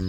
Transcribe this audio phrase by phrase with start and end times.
[0.00, 0.08] 欢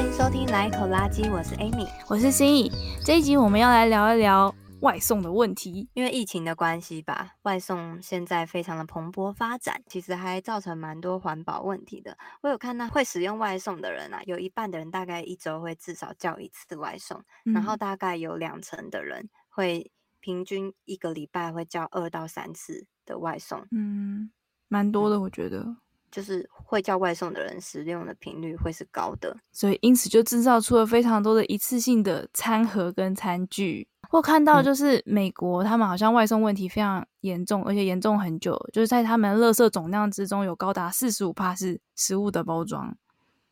[0.00, 2.70] 迎收听《来一口垃圾》，我是 Amy，我是心意。
[3.04, 4.54] 这一集我们要来聊一聊。
[4.82, 12.18] 外送的问题，因为疫情的关系吧，外送现在非常的蓬勃发展，其实还造成蛮多环保问题的。
[12.42, 19.88] 我有看到会使用外送的人啊，有一半的人大概一周会至少叫一次外送，嗯、然后大概有两成的人会
[20.22, 23.66] 平均一个礼拜会叫二到三次的外送。
[23.72, 24.30] 嗯，
[24.68, 25.58] 蛮多的，我觉得。
[25.58, 25.76] 嗯
[26.12, 33.88] 就是会叫外送的人使用的频率会是高的，所以因此就制造出了非常多的一次性的餐盒跟餐具。
[34.10, 42.94] 我看到就是美国，他们好像外送问题非常严重，而且严重很久，就是在他们垃圾总量之中有高达四十五帕是食物的包装。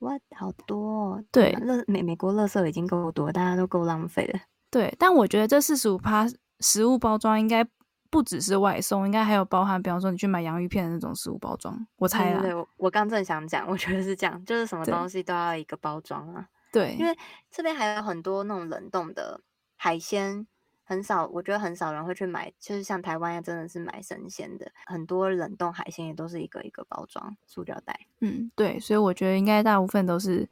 [0.00, 1.24] 哇，好多！
[1.32, 4.40] 对，乐美美国垃圾已经够多，大家都够浪费了。
[4.70, 6.26] 对，但我觉得这四十五趴
[6.60, 7.66] 食物包装应该。
[8.12, 11.86] 不只是外送，应该还有包含，比方说你去买洋芋片的那种食物包装。
[11.94, 16.48] 我猜啊，对，对，我刚正想讲，我觉得是这样，就是什么东西都要一个包装啊。
[16.72, 17.16] 对，因为
[17.52, 19.40] 这边还有很多那种冷冻的
[19.76, 20.44] 海鲜，
[20.82, 27.96] 很少，我觉得很少人会去买，就是像台湾呀，真的是买生鲜的，很多冷冻海鲜也都是一个一个包装，塑料袋。
[28.22, 30.50] 嗯，对，所以我觉得应该大部分都是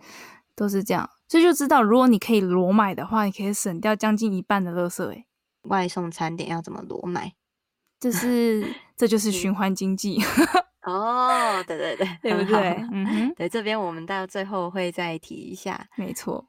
[0.55, 5.05] 都是这样，所以就知道如果你可以裸买的话，你可以省掉将近一半的垃圾。
[5.06, 5.27] 诶，
[5.62, 7.33] 外送餐点要怎么裸买？
[8.01, 10.20] 就 是，这就是循环经济。
[10.87, 12.70] 哦，对对对，对 不对？
[12.92, 16.47] 嗯哼，对，这边我们到最后会再提一下，没错。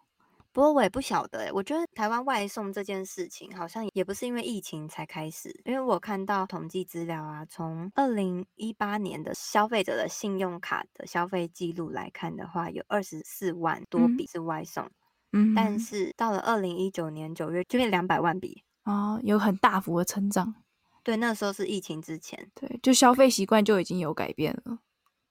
[0.52, 14.90] 不过我也不晓得，我觉得台湾外送这件事情好像也不是因为疫情才开始，因为我看到统计资料啊，从二零一八年的消费者的信用卡的消费记录来看的话，有二十四万多笔是外送，
[15.34, 20.56] 嗯，但是到了二零一九年九月就变两百万笔哦，有很大幅的成长。
[21.04, 24.80] 对，那时候是疫情之前，对，就消费习惯就已经有改变了。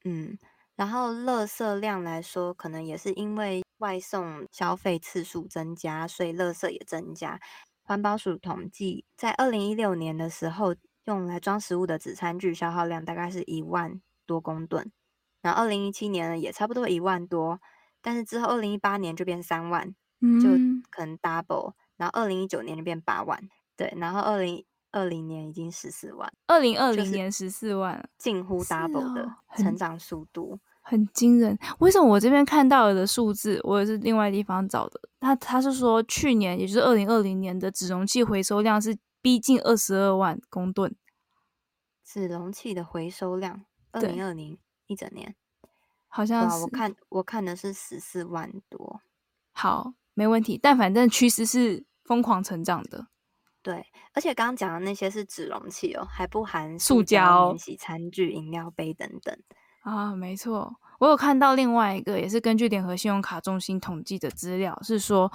[0.05, 0.39] 嗯，
[0.77, 7.41] 然后垃圾量来说，可能也是因为外送消费次数增加，所以垃圾也增加。
[7.83, 10.77] 环保署统计，在二零一六年的时候，
[11.07, 14.92] 用来装食物的纸餐具消耗量大概是一万多公吨，
[15.42, 17.61] 然后二零一七年呢也差不多一万多，
[18.01, 19.89] 但是之后二零一八年就变三万，
[20.40, 20.51] 就
[20.90, 23.39] 可能 double，然后二零一九年就变八万，
[23.77, 24.64] 对，然后二零。
[24.91, 31.57] 二零年已经十四万，二零二零年十四万，近乎 double 的成长速度，很惊人。
[31.81, 34.98] 为什么我这边看到的数字，我也是另外地方找的？
[35.20, 40.97] 他他是说去年，也就是二零二零年的纸容器回收量是逼近二十二万公吨。
[42.03, 45.37] 纸容器的回收量，二零二零一整年
[46.08, 49.03] 好像是，我看我看的是十四万多。
[49.53, 53.07] 好，没问题，但反正趋势是疯狂成长的。
[53.61, 59.36] 对，而且刚刚讲的那些是纸容器哦，还不含塑胶、免洗餐具、饮料杯等等
[59.83, 60.14] 啊。
[60.17, 65.30] 没错，我有看到另外一个，也是根据联合信用卡中心统计的资料，是说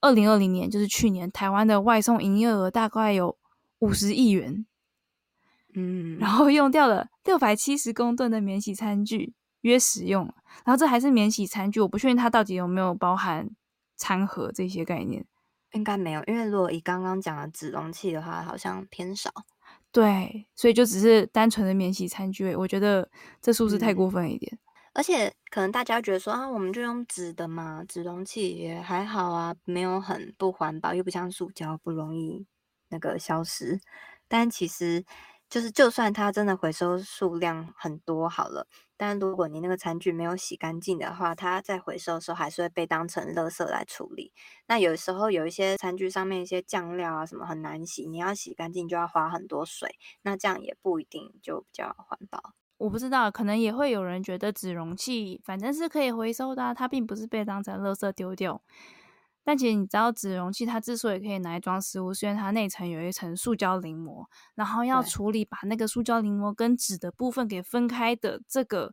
[0.00, 3.38] 二零二零年，就是去年，台湾的外送营业额大概有
[3.78, 4.66] 五十亿元，
[5.74, 10.24] 嗯，然后用掉了六百七十公吨的免洗餐具约使用，
[10.64, 13.50] 然后这还是免洗餐具，我不确定它到底有没有包含
[13.96, 15.24] 餐盒这些概念。
[15.76, 19.30] 应该没有，因为如果以刚刚讲的纸容器的话，好像偏少。
[19.92, 23.08] 对，所以就只是单纯的免洗餐具，我觉得
[23.40, 24.50] 这是不是太过分一点。
[24.52, 24.58] 嗯，
[24.94, 32.46] 而且可能大家觉得说啊，我们就用纸的嘛，纸容器也还好啊，没有很不环保，又不像塑胶不容易
[32.88, 33.80] 那个消失。
[34.26, 35.04] 但其实。
[35.48, 44.32] 就是，就算它真的回收数量很多好了，但如果你那个餐具没有洗干净的话，它在回收的时候还是会被当成垃圾来处理。
[44.66, 52.54] 那有时候有一些餐具上面一些酱料啊什么很难洗，你要洗干净就要花很多水，那这样也不一定就比较环保。
[52.78, 58.60] 我不知道，可能也会有人觉得纸容器反正是可以回收的，它并不是被当成垃圾丢掉。
[59.48, 68.92] 但其实你知道，纸容器它之所以可以拿来装食物，是因为它内层有一层塑胶淋膜，然后要处理把那个塑胶淋膜跟纸的部分给分开的这个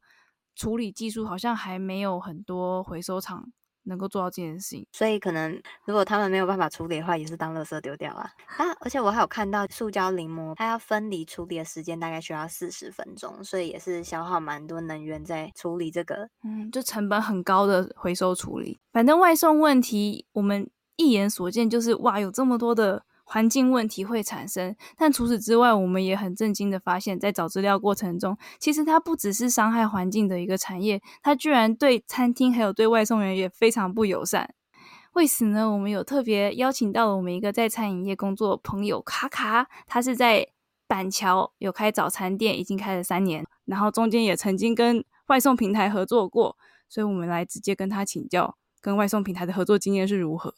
[0.53, 3.51] 处理技术，好像还没有很多回收厂
[3.83, 8.29] 能够做到这件事情，所以可能如果他们没有办法处理的话，也是当垃圾丢掉啊。
[8.57, 18.79] 啊，而且我还有看到塑胶临摹，它要分离处理的时间大概需要四十分钟，所以也是消耗蛮多能源在处理这个，嗯，就成本很高的回收处理。
[18.91, 23.03] 反正外送问题，我们一眼所见就是哇，有这么多的。
[23.23, 34.53] 环境问题会产生，但除此之外，我们也很震惊的发现，在找资料过程中，其实它不只是伤害环境的一个产业，它居然对餐厅还有对外送员也非常不友善。
[35.13, 40.47] 为此呢，我们有特别邀请到了我们一个在餐饮业工作朋友卡卡，他是在
[40.87, 46.57] 板桥有开早餐店，已经开了三年，然后中间也曾经跟外送平台合作过，
[46.89, 50.55] 所以我们来直接跟他请教，跟外送平台的合作经验是如何。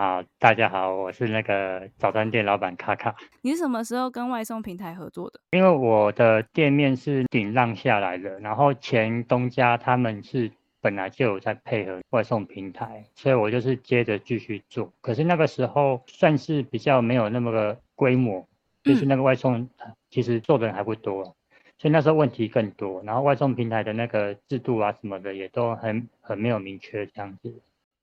[0.00, 3.14] 好，大家好，我是那个早餐店老板卡卡。
[3.42, 5.38] 你是什么时候跟外送平台合作的？
[5.50, 10.50] 因为我的店面是顶让下来的，然后前东家他们是
[10.80, 14.90] 本来就有在配合外送平台，所以我就是接着继续做。
[15.02, 18.48] 可是那个时候算是比较没有那么个规模，
[18.82, 19.68] 就是那个外送
[20.08, 21.34] 其实做的人还不多，嗯，
[21.76, 23.02] 所以那时候问题更多。
[23.02, 27.54] 然后外送平台的那个制度啊什么的也都很很没有明确这样子。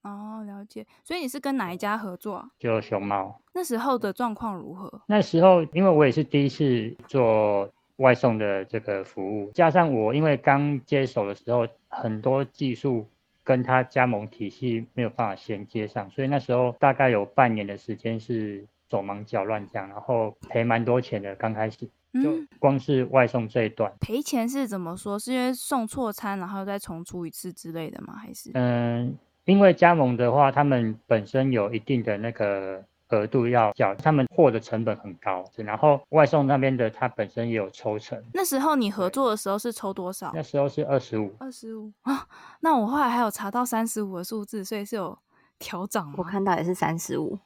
[0.10, 0.86] 哦，了解。
[1.04, 2.50] 所以你是跟哪一家合作啊？
[2.60, 3.40] 就熊猫。
[3.54, 5.02] 那时候的状况如何？
[5.08, 13.08] 那时候因为我也是第一次做外送的这个服务，加上我因为刚接手的时候，很多技术
[13.44, 21.36] 跟他加盟体系没有办法衔接上，所以那时候大概有半年的时间是手忙脚乱这样，然后赔蛮多钱的。
[21.36, 25.18] 刚开始就光是外送这一段，嗯，赔钱是怎么说？
[25.18, 28.16] 是因为送错餐，然后再重出一次之类的吗？
[28.16, 29.18] 还是嗯？
[29.48, 38.22] 因为加盟的话，他们本身有一定的那个额度要缴，他们货的成本很高，然后外送那边的他本身也有抽成。
[38.34, 40.34] 那时候你合作的时候是抽多少？
[40.36, 41.34] 那时候是二十五。
[41.40, 42.28] 二十五啊？
[42.60, 45.18] 那我后来还有查到三十五的数字，所以是有
[45.58, 46.14] 调涨？
[46.18, 47.40] 我看到也是三十五，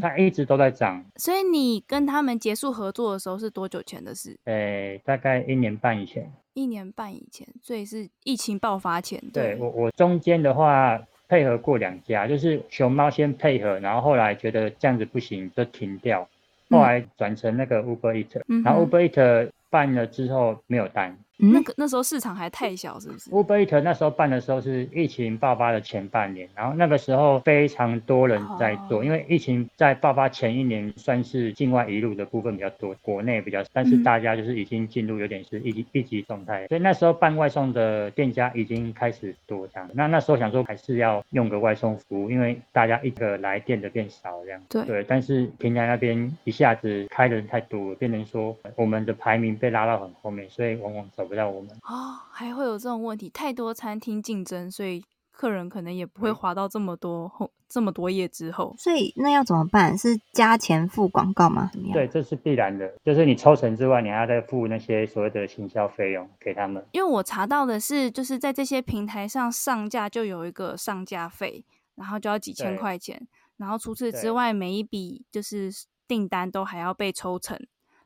[0.00, 1.04] 它一直都在涨。
[1.16, 4.34] 所以你跟他们结束合作的时候是多久前的事？
[4.44, 6.32] 诶，大概一年半以前。
[6.54, 9.20] 一年半以前，所以是疫情爆发前。
[9.30, 10.98] 对，对我，我中间的话。
[11.28, 16.28] 配合过两家，就是熊猫先配合，然后后来觉得这样子不行，就停掉。
[16.70, 21.16] 后来转成那个 Uber Eats，嗯，然后 Uber Eats 办了之后没有单。
[21.40, 39.90] 嗯、那个那时候市场还太小，是不是？Uber Eats 那时候办的时候是疫情爆发的前半年，然后那个时候非常多人在做，哦、因为疫情在爆发前一年算是境外移入的部分比较多，国内比较，但是大家就是已经进入有点是一级一级状态，所以那时候办外送的店家已经开始多这样。
[39.92, 44.62] 那那时候想说还是要用个外送服务，因为大家一个来店的变少这样。
[44.68, 51.23] 对对，但是平台那边一下子开的人太多了，变成说我们的排名被拉到很后面，所以往往走。
[51.24, 58.74] 找不到我们哦，还会有这种问题，太多餐厅竞争，所以客人可能也不会滑到这么多后、嗯、这么多页之后。
[58.78, 59.96] 所以那要怎么办？
[59.96, 61.70] 是加钱付广告吗？
[61.72, 61.94] 怎么样？
[61.94, 66.84] 对，这是必然的，就是你抽成之外，你还要再付那些所谓的行销费用给他们。
[66.92, 73.26] 因为我查到的是，就是在这些平台上上架就有一个上架费，然后就要几千块钱，
[73.56, 75.70] 然后除此之外，每一笔就是
[76.06, 77.58] 订单都还要被抽成。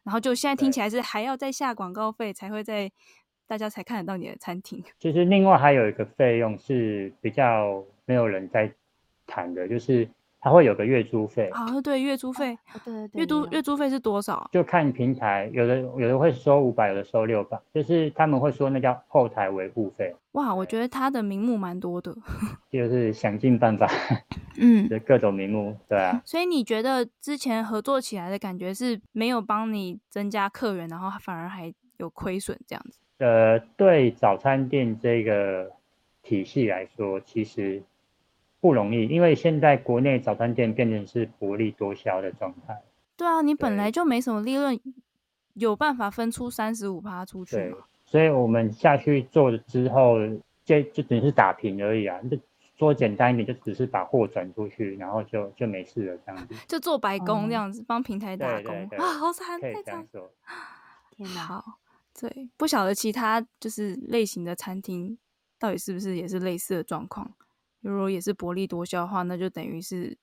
[0.09, 2.91] 然后就现在听起来是还要再下广告费才会在
[3.47, 4.83] 大家才看得到你的餐厅。
[4.99, 8.73] 其实另外还有一个费用是比较没有人在
[9.27, 10.09] 谈的，就是。
[10.41, 14.49] 它会有个月租费，啊，对，月租费，对对对，月租月租费是多少？
[14.53, 20.15] 就看平台，有的有的会收五百，有的收六百，就是他们会说那叫后台维护费。
[20.33, 22.17] 哇，我觉得他的名目蛮多的，
[22.71, 23.91] 就是想尽办法，
[24.61, 26.23] 嗯，就各种名目，对啊。
[26.25, 33.01] 所以你觉得之前合作起来的感觉是没有帮你增加客源，然后反而还有亏损这样子？
[33.19, 35.73] 呃，对早餐店这个
[36.23, 37.83] 体系来说，其实。
[38.61, 42.81] 不容易，因为现在国内早餐店变成是薄利多销的状态。
[43.17, 44.79] 对啊，你本来就没什么利润，
[45.55, 47.63] 有办法分出三十五趴出去吗？
[47.63, 50.17] 对，所以我们下去做了之后，
[50.65, 52.21] 就就只是打平而已啊。
[52.31, 52.39] 就
[52.79, 56.55] 说简单一点，就只是把货转出去，然后就就没事了这样子。
[56.69, 60.07] 就做白工这样子，帮、嗯、平台打工啊，好惨，太惨。
[61.11, 61.65] 天哪，好，
[62.21, 65.19] 对，不晓得其他就是类型的餐厅
[65.59, 67.29] 到底是不是也是类似的状况。
[67.81, 70.17] 如果也是薄利多销的话，那就等于是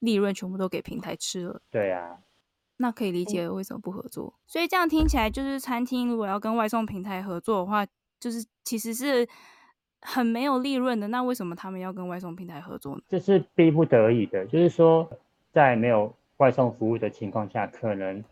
[0.00, 1.60] 利润全部都给平台吃了。
[1.70, 2.18] 对啊，
[2.78, 4.34] 那可以理解为什么不合作。
[4.36, 4.38] 嗯。
[4.46, 7.86] 所以这样听起来，就是餐厅如果要跟外送平台合作的话，
[8.18, 9.26] 就是其实是
[10.00, 11.08] 很没有利润的。
[11.08, 13.02] 那为什么他们要跟外送平台合作呢？
[13.08, 15.08] 这是逼不得已的，就是说
[15.52, 18.22] 在没有外送服务的情况下，可能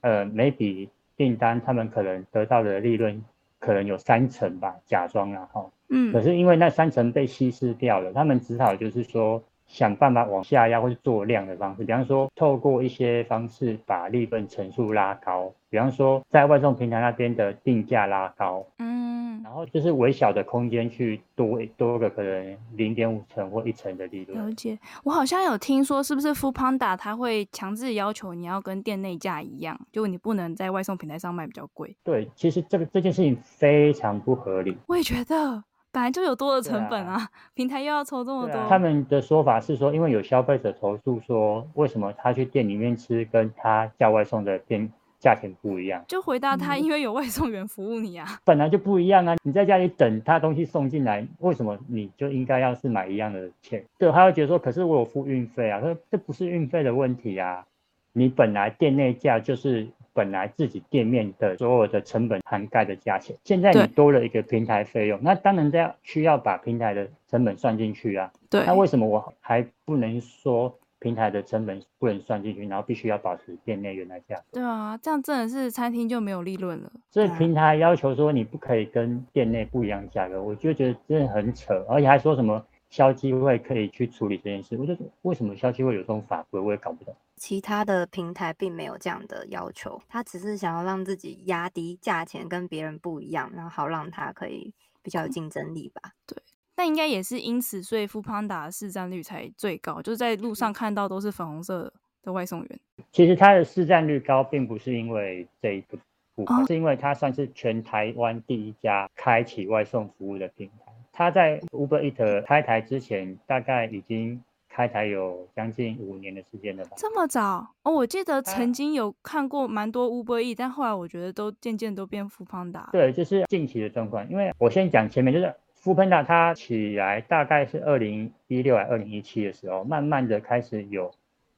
[0.00, 3.22] 呃每笔订单他们可能得到的利润
[3.62, 5.72] 可能有三层吧，假装然后。
[5.88, 9.42] 嗯，可是因为那三层被稀释掉了，他们只好就是说
[9.72, 24.38] 想办法往下压或是做量的方式，比方说透过一些方式把利润乘数拉高，比方说在外送平台那边的定价拉高，嗯，然后就是微小的空间去多多个可能零点五成或一成的利润。
[24.38, 31.96] 了解，我好像有听说，是不是 Foodpanda 他会强制要求你要跟店内价一样，就你不能在外送平台上卖比较贵。
[32.04, 34.76] 对，其实这个这件事情非常不合理。
[34.86, 35.64] 我也觉得。
[35.92, 38.58] 本来就有多的成本啊，啊平台又要抽这么多。
[38.58, 46.02] 啊、他们的说法是说，因为有消费者投诉说，为什么他去店里面吃，跟他叫外送的店价钱不一样？
[46.08, 48.26] 就回答他，因为有外送员服务你啊。
[48.42, 49.36] 本来就不一样啊！
[49.42, 53.84] 你在家里等他东西送进来，为什么你就应该要是买一样的钱？
[53.98, 57.66] 对，他会觉得说，可是我有付运费啊，说这不是运费的问题啊，
[58.14, 59.86] 你本来店内价就是。
[60.14, 68.30] 本来自己店面的所有的成本涵盖的价钱，现在你多了一个平台费用，那当然要需要把平台的成本算进去啊。
[68.50, 74.36] 对，那为什么我还不能说平台的成本不能算进去，然后必须要保持店内原来价？
[74.52, 76.92] 对啊，这样真的是餐厅就没有利润了。
[77.10, 82.64] 所以平台要求说你不可以跟店内不一样价格，我就觉得真的很扯，而且还说什么。
[82.92, 87.16] 消基会可以去处理这件事，我就得为什么消基会有这种法规，我也搞不懂。
[87.36, 96.12] 其他的平台并没有这样的要求，他只是想要让自己压低价钱，跟别人不一样，然后好让他可以比较有竞争力吧。
[96.26, 96.36] 对，
[96.74, 101.90] 但应该也是因此，所以 foodpanda 的市占率才最高，就是在路上看到都是粉红色
[102.22, 102.80] 的外送员。
[103.10, 105.96] 其实它的市占率高，并不是因为这一部
[106.44, 110.81] 分，哦、是因为它算是全台湾第一家开启外送服务的平台。
[111.12, 116.92] 他在 Uber Eats 开台之前，大概已经开台有将近五年的时间了吧？
[116.96, 117.92] 这么早哦！
[117.92, 122.90] 我记得曾经有看过蛮多 Uber Eats，但后来我觉得都渐渐都变 Foodpanda。
[122.90, 124.28] 对，就是近期的状况。
[124.30, 131.12] 因为我先讲前面，就是 Foodpanda 它起来大概是二零一六还二零一七的时候，慢慢的开始有。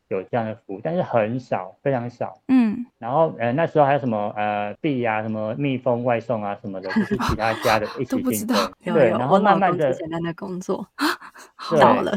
[0.08, 2.40] 有这样的服务，但是很少，非常少。
[2.48, 8.72] 嗯，然后呃那时候还有什么呃币、啊、什么蜜蜂外送啊什么的，就是其他家的 一起竞争。
[8.84, 10.86] 对，然后慢慢的简单的工作
[11.80, 12.12] 倒了，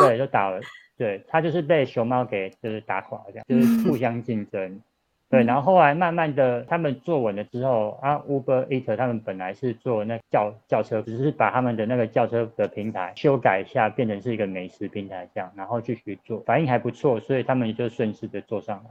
[0.00, 0.60] 对，就倒了。
[0.96, 4.80] 对，他就是被熊猫给就是打垮了，这样就是互相竞争。
[5.28, 18.90] 嗯对，然后后来慢慢的，他们坐稳了之后，啊，Uber Eats 他们本来是做那轿轿车，只是把他们的那个轿车的平台修改一下，变成是一个美食平台这样，然后继续做，反应还不错，所以他们就顺势的做上来。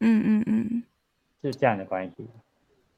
[0.00, 0.82] 嗯嗯嗯，
[1.42, 2.26] 是这样的关系。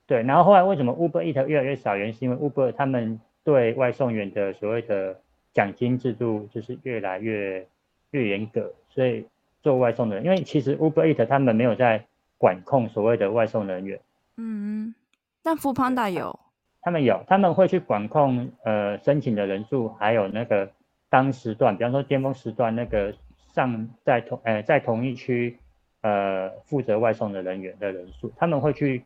[0.06, 1.96] 对，然后后来为什么 Uber Eats 越来越少？
[1.96, 5.20] 原因是因为 Uber 他们对外送员的所谓的
[5.52, 7.66] 奖金制度就是越来越
[8.12, 9.26] 越严格，所以
[9.60, 12.06] 做外送的人，因为其实 Uber Eats 他们没有在。
[12.38, 13.98] 管控所谓的外送人员，
[14.36, 14.94] 嗯，
[15.42, 16.38] 但 Foodpanda 有，
[16.82, 20.70] 他们有，他们会去管控呃申请的人数，还有那个
[21.08, 23.14] 当时段，比方说巅峰时段那个
[23.54, 25.58] 上在同呃在同一区
[26.02, 29.04] 呃负责外送的人员的人数，他们会去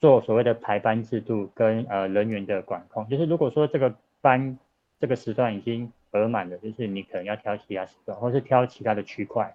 [0.00, 4.58] 做所谓的排班制度跟呃人员的管控，就是如果说这个班
[4.98, 9.54] 这个时段已经额满了，就是你可能要挑其他时段，或是挑其他的区块。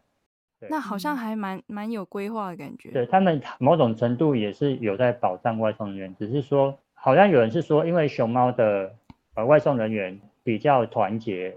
[0.67, 2.91] 那好像还蛮蛮有规划的感觉。
[2.91, 8.93] 对，他们某种程度也是有在保障外送人员，只是说好像有人是说，因为熊猫的
[9.35, 11.55] 呃外送人员比较团结，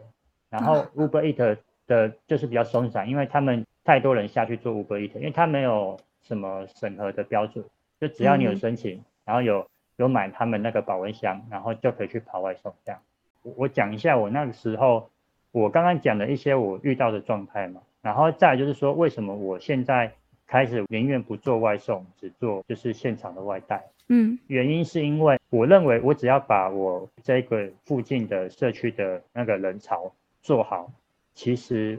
[0.50, 1.56] 然后 Uber Eats
[1.88, 7.64] 的就是比较松散，因为他们太多人下去做 Uber Eats，因为他没有什么审核的标准，
[8.00, 9.66] 就只要你有申请，然后有
[9.96, 13.00] 有买他们那个保温箱，然后就可以去跑外送这样。
[13.42, 15.10] 我我讲一下我那个时候
[15.50, 17.80] 我刚刚讲的一些我遇到的状态嘛。
[18.02, 20.12] 然后再来就是说，为什么我现在
[20.46, 23.84] 开始宁愿不做外送，只做就是现场的外带？
[24.08, 30.92] 嗯，原因是因为我认为我只要把我这个附近的社区的那个人潮做好，
[31.32, 31.98] 其实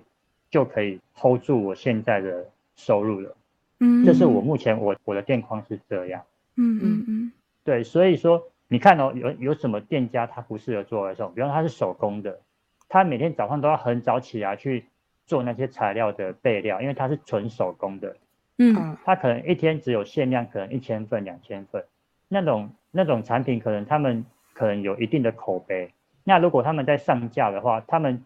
[0.50, 2.46] 就可以 hold 住我现在的
[2.76, 3.36] 收入了。
[3.80, 6.22] 嗯，这是我目前我我的店况是这样。
[6.58, 7.32] 嗯嗯嗯，
[7.64, 11.34] 对，所以说你看哦，有有什么店家他不适合做外送？
[11.34, 12.42] 比方说他是手工的，
[12.90, 14.86] 他每天早上都要很早起来去。
[15.26, 18.16] 做那些材料的备料，因为它是纯手工的，
[18.58, 21.86] 嗯，它可能一天只有限量，可能一千份、两千份，
[22.28, 25.92] 那种那种产品，可能他们可能有一定的口碑。
[26.24, 28.24] 那如果他们在上架的话，他们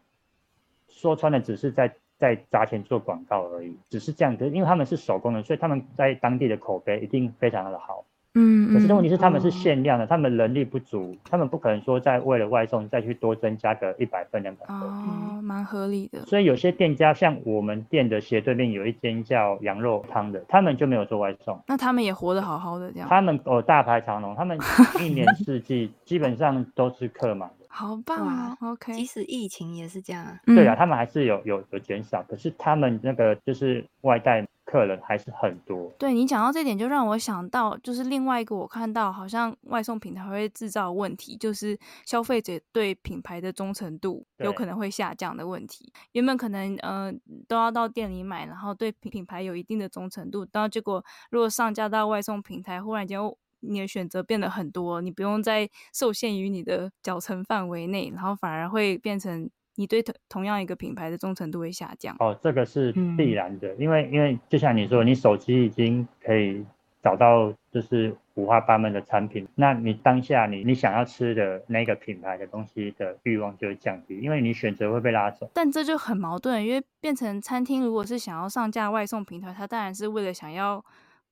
[0.88, 8.04] 说穿了只是在在砸钱做广告而已，只是这样子，因为他们是手工的，所以他们在当地的口碑一定非常的好。
[8.40, 14.78] 嗯，可是问题是他们是限量的，嗯、他们人力不足，他们不可能说再为了外送再去多增加个一百份两百份。
[14.78, 16.24] 哦，蛮合理的。
[16.28, 21.60] 所以有些店家像我们店的斜对面有一间叫羊肉汤的，他们就没有做外送。
[21.66, 23.10] 那他们也活得好好的这样。
[23.10, 24.56] 他们哦大排长龙，他们
[25.02, 27.66] 一年四季基本上都是客满的。
[27.78, 30.40] 好棒啊！OK，即使疫情也是这样啊。
[30.46, 34.46] 对啊，他们还是有有有减少，可是他们那个就是外带。
[34.70, 35.90] 客人还是很多。
[35.98, 45.92] 对，你讲到这点，就让我想到，就是另外一个我看到好像外送平台会制造问题，就是消费者对品牌的忠诚度有可能会下降的问题。
[46.12, 47.12] 原本可能呃
[47.48, 53.18] 都要到店里买，然后对品品牌有一定的忠诚度，然后结果如果上架到外送平台，忽然间
[53.62, 62.16] 你的选择变得很多，你不用再受限于你的脚程范围内，然后反而会变成你对同同样一个品牌的忠诚度会下降。
[62.20, 66.66] 哦，这个是必然的，嗯、因为因为就像你说，你手机已经可以
[67.02, 75.50] 找到就是五花八门的产品，那你当下你你想要吃的那个品牌的东西的欲望就会降低，因为你选择会被拉走。
[75.54, 80.84] 但这就很矛盾，因为变成餐厅如果是想要上架外送平台，它当然是为了想要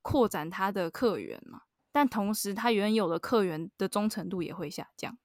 [0.02, 1.62] 扩展它的客源嘛。
[1.92, 5.16] 但同时，它原有的客源的忠诚度也会下降。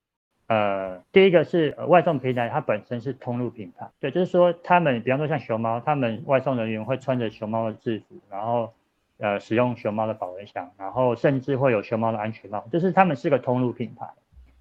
[0.51, 8.73] 呃，第一个是外送平台，它本身是通路品牌，对，就是说他们，比方说像熊猫，他们外送人员会穿着熊猫的制服，然后
[9.17, 14.05] 呃使用熊猫的保温箱，然后甚至会有熊猫的安全帽，就是他们是个通路品牌。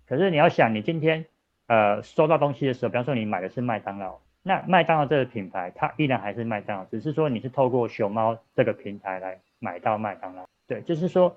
[0.07, 1.27] 可是你要想，你今天
[1.67, 11.37] 呃收到东西的时候，比方说你买的是麦当劳，那麦当劳这个品牌，它依然还是麦当劳，只是说你是透过熊猫这个平台来买到麦当劳，对，就是说。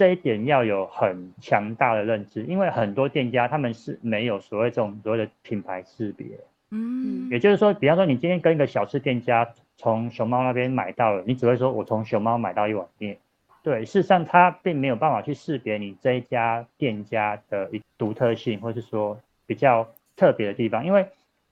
[0.00, 6.26] 这一点要有很强大的认知，因为很多店家他们是没有所谓这种所谓的品牌识别。
[6.70, 13.18] 嗯，也就是说，比方说你今天跟一个小吃店家从熊猫那边买到了，你只会说我从熊猫买到一碗面。
[13.62, 20.86] 对，事实上他并没有办法去识别你这一家店家的一独特性，或是说比较特别的地方。
[20.86, 21.04] 因为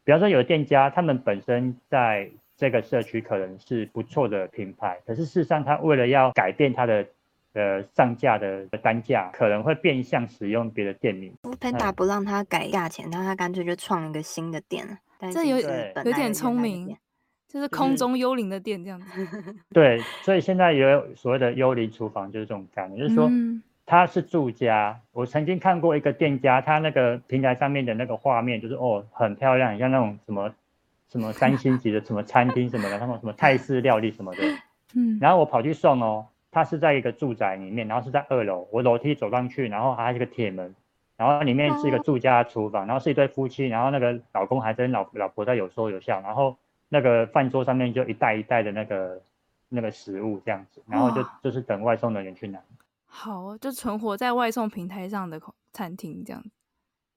[0.05, 7.05] 比方说有的店家他们本身在这个社区可能是不错的品牌，可是事实上他为了要改变他的。
[7.59, 11.35] 呃，上架的单价可能会变相使用别的店名。
[11.43, 14.97] foodpanda 不让他改价钱，那他干脆就创一个新的店了。
[15.33, 16.97] 这有有点聪明，
[17.49, 19.27] 就是空中幽灵的店这样子。
[19.75, 23.29] 对，所以现在也有所谓的幽灵厨房，就是这种概念，就是说
[23.85, 24.97] 他是住家。
[25.11, 30.55] 我曾经看过一个店家，他那个平台上面的那个画面，就是哦，很漂亮，像那种什么
[31.11, 34.43] 什么三星级的什么餐厅什么的，他们什么泰式料理什么的。
[34.95, 36.25] 嗯，然后我跑去送哦。
[36.59, 40.75] 它是在一个住宅里面，然后是在二楼，我楼梯走上去，然后还是一个铁门，
[41.17, 46.57] 然后里面是一个住家厨房，然后是一对夫妻，然后那个老公还跟老老婆在有说有笑，然后
[46.89, 49.23] 那个饭桌上面就一袋一袋的那个
[49.69, 52.59] 那个食物这样子，然后就就是等外送的人去拿。
[53.07, 55.41] 好，就存活在外送平台上的
[55.73, 56.58] 餐厅这样子。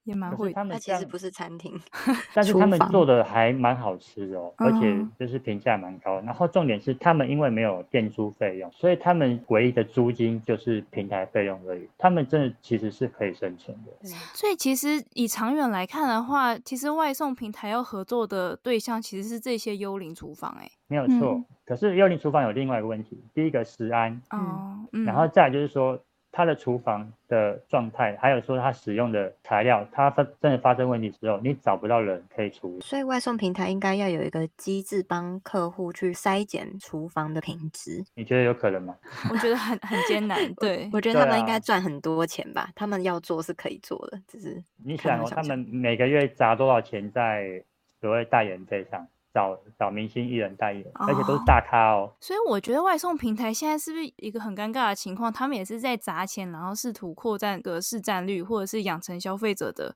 [0.03, 1.79] 也蛮会，他们其实不是餐厅，
[2.33, 6.19] 但是他们做的还蛮好吃的哦，而且就是评价蛮高。
[6.21, 11.87] 然后重点是他们因为没有店租费用，所以他们唯一的租金就是平台费用而已。
[11.97, 14.07] 他们真的其实是可以生存的。
[14.33, 21.33] 所以其实以长远来看的话，其实外送平台要合作的对象其实是这些幽灵厨房，哎，没有错。
[21.33, 26.01] 嗯、可是幽灵厨房有另外一个问题，第一个食安，哦，嗯、然后再来就是说。
[26.31, 32.81] 他的厨房的状态，还有说他使用的材料，他发真的发生问题之后，你找不到人可以处理。
[32.81, 38.03] 所以外送平台应该要有一个机制帮客户去筛检厨房的品质。
[38.15, 38.95] 你觉得有可能吗？
[39.29, 40.37] 我觉得很很艰难。
[40.55, 42.69] 对，我觉得他们应该赚很多钱吧。
[42.75, 47.63] 他们要做是可以做的，只是你想哦，他们每个月砸多少钱在
[47.99, 49.05] 所谓代言费上？
[49.33, 52.11] 找找明星艺人代言，而且都是大咖哦。
[52.19, 55.31] 所以我觉得外送平台现在是不是一个很尴尬的情况？
[55.31, 59.95] 他们也是在砸钱，然后试图扩展个市占率，或者是养成消费者的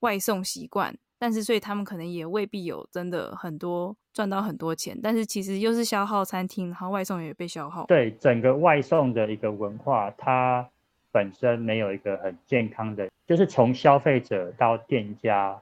[0.00, 0.96] 外送习惯。
[1.16, 4.98] 但是，所以他们可能也未必有真的很多赚到很多钱。
[5.02, 7.86] 但是，其实又是消耗餐厅，然后外送也被消耗。
[7.86, 10.68] 对整个外送的一个文化，它
[11.10, 15.58] 本身没有一个很健康的，就是从消费者到店家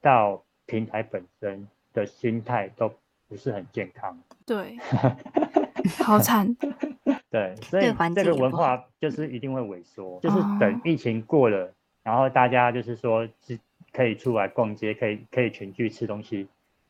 [0.00, 1.68] 到平台本身。
[1.96, 2.92] 的心态都
[3.26, 4.76] 不是很健康，对，
[6.04, 6.54] 好惨，
[7.30, 13.58] 对，所以这个文化就是一定会萎缩，就是等疫情过了，然后大家就是说是
[13.92, 16.46] 可以出来逛街，可以可以群聚吃东西，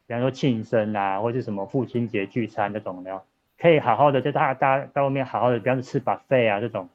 [0.08, 3.22] 比方说庆生啊，或是什么父亲节聚餐这种的，
[3.56, 6.88] 可以好好的就大家大家在外面好好的，比方说吃 buffet 啊这种，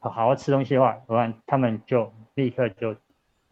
[0.00, 2.96] 好好好吃东西的话，我看他们就立刻就。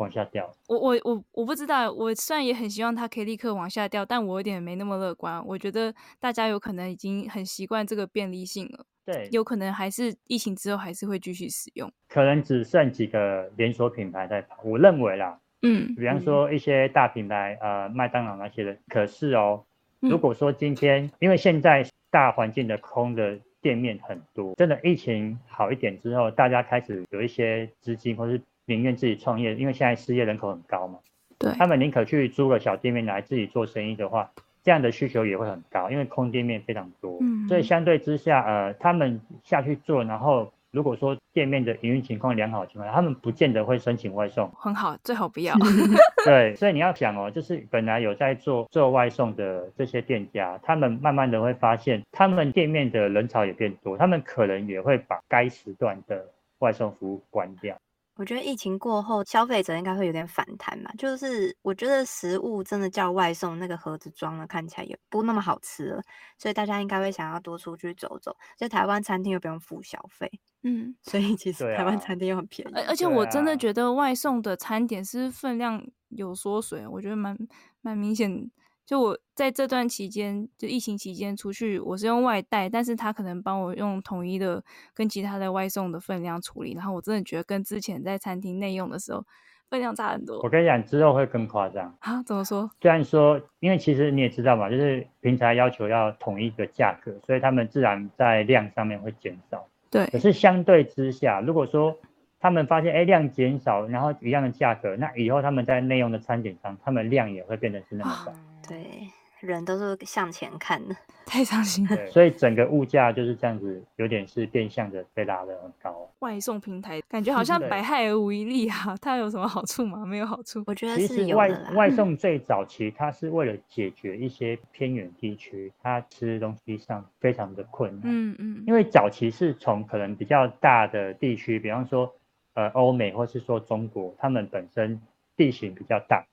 [0.03, 1.91] 往下掉，我我我我不知道。
[1.93, 5.41] 我虽然也很希望它可以立刻往下掉，但我有点没那么乐观。
[5.47, 11.91] 我觉得大家有可能已经很习惯这个便利性了，对，有可能还是疫情之后还是会继续使用。
[12.09, 18.77] 可能只剩几个连锁品牌在跑，我认为啦，嗯，比方说一些大品牌，呃，麦当劳那些的。
[18.89, 19.65] 可是哦，
[20.01, 28.41] 如果说今天，因为现在大环境的空的店面很多，真的疫情好一点之后，大家开始有一些资金或是。
[28.67, 30.99] 宁愿自己创业，因为现在失业人口很高嘛。
[31.39, 34.31] 对，他们宁可去租个小店面来自己做生意的话，
[34.63, 37.19] 这样的需求也会很高，因为空店面非常多。
[37.21, 44.49] 嗯，所以相对之下，呃，他们下去做，然后如果说店面的营运情况良好的情况下，他们不见得会申请外送。
[44.51, 45.57] 很好，最好不要。
[46.25, 56.25] 对，所以你要想哦，就是本来有在做做外送的这些店家，他们慢慢的会发现，他们店面的人潮也变多，他们可能也会把该时段的。
[56.63, 57.77] 外送服务关掉。
[58.17, 60.91] 我觉得疫情过后，消费者应该会有点反弹嘛。
[60.99, 66.03] 就是我觉得食物真的叫外送，那个盒子装了看起来也不那么好吃了，
[66.37, 68.37] 所以大家应该会想要多出去走走。
[68.59, 70.31] 就台湾餐厅又不用付小费，
[70.63, 72.73] 嗯，所以其实台湾餐厅又很便宜。
[72.75, 77.37] 而、啊、而且我真的觉得外送的餐点是分量有缩水，我觉得蛮
[77.81, 78.51] 蛮明显。
[78.85, 89.25] 就我在这段期间，就疫情期间出去，我是用外带，但是他可能帮我用统一的跟其他的外送的分量处理，然后我真的觉得跟之前在餐厅内用的时候
[89.71, 90.41] 分量差很多。
[90.43, 92.23] 我跟你讲，之后会更夸张啊？
[92.25, 92.69] 怎么说？
[92.81, 99.65] 虽然说，因为其实你也知道嘛，就是平台要求要统一的价格，所以他们自然在量上面会减少。
[99.91, 100.07] 对。
[100.07, 101.97] 可是相对之下，如果说
[102.41, 108.33] 他们发现哎量减少，然后一样的价格，那以后他们在内用的餐点上，他们量也会变得是那么高。
[108.69, 109.09] 对，
[109.41, 110.95] 人都是向前看的，
[111.27, 112.07] 太伤心了。
[112.11, 116.09] 所以整个物价就是这样子，有点是变相的被拉得很高。
[116.21, 120.07] 外送平台感觉好像百害而无一利啊，它有什么好处吗？
[120.07, 120.63] 没有好处。
[120.67, 121.17] 我觉得是有的。
[121.17, 128.03] 其实外外送最早期，它是为了解决一些偏远地区，它吃东西上非常的困难。
[128.05, 128.65] 嗯嗯。
[128.67, 132.15] 因为早期是从可能比较大的地区，比方说
[132.55, 135.01] 呃欧美或是说中国，他们本身
[135.37, 136.25] 地形比较大。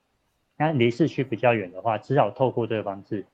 [0.60, 3.26] 那离市区比较远的话，只好透过这个方式，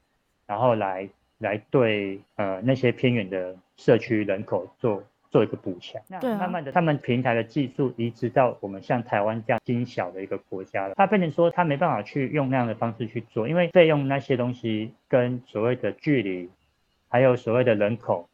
[0.46, 1.10] 然后来
[1.40, 6.00] 来对呃那些偏远的社区人口做做一个补强。
[6.08, 16.52] 那慢慢的，他们平台的技术移植到我们像台湾这样精小的一个国家了，他变成说他没办法去用那样的方式去做，因为费用那些东西跟所谓的距离，
[17.10, 18.30] 还有所谓的人口，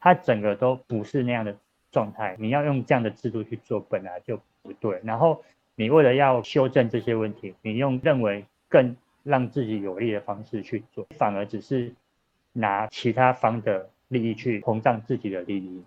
[0.00, 1.56] 它整个都不是那样的
[1.92, 2.34] 状态。
[2.40, 5.00] 你要用这样的制度去做，本来就不对。
[5.04, 5.44] 然后。
[5.74, 11.92] 你为了要修正这些问题，你用认为更让自己有利的方式去做，反而只是
[12.52, 15.82] 拿其他方的利益去膨胀自己的利益，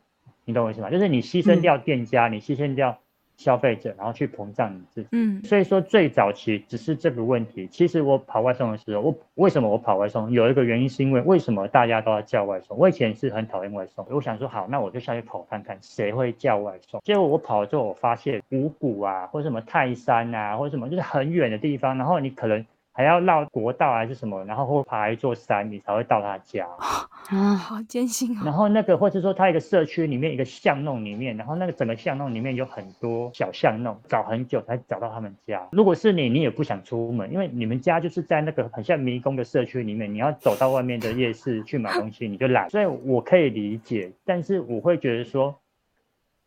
[0.45, 0.89] 你懂我意思吗？
[0.89, 2.99] 就是你牺牲掉店家，嗯、你牺牲掉。
[3.37, 5.07] 消费者，然后去膨胀你自己。
[5.11, 7.67] 嗯，所以说最早期只是这个问题。
[7.67, 10.31] 其实我跑外送的时候，我为什么我跑外送？
[10.31, 12.77] 有一个原因是因为为什么大家都要叫外送？
[12.77, 17.01] 我以前是很讨厌外送，我想说好，那我就下去跑看看谁会叫外送。
[17.03, 22.65] 结果我跑了之后，我发现五谷啊，或什么泰山啊，或什么就是很远的地方，然后你可能。
[22.97, 26.65] 还要绕国道还是什么，然后或爬一座山，你才会到他家。
[27.29, 28.43] 啊， 好艰辛啊！
[28.45, 35.67] 然后那个，或者说他一个社区里面一个巷弄里面，然后那个整个巷弄里面有很多小巷弄，找很久才找到他们家。
[35.73, 42.69] 如果是你，你也不想出门，因为你们家就是在那个很像迷宫的社区里面，你要走到外面的夜市去买东西，你就懒。
[42.69, 45.59] 所以我可以理解，但是我会觉得说，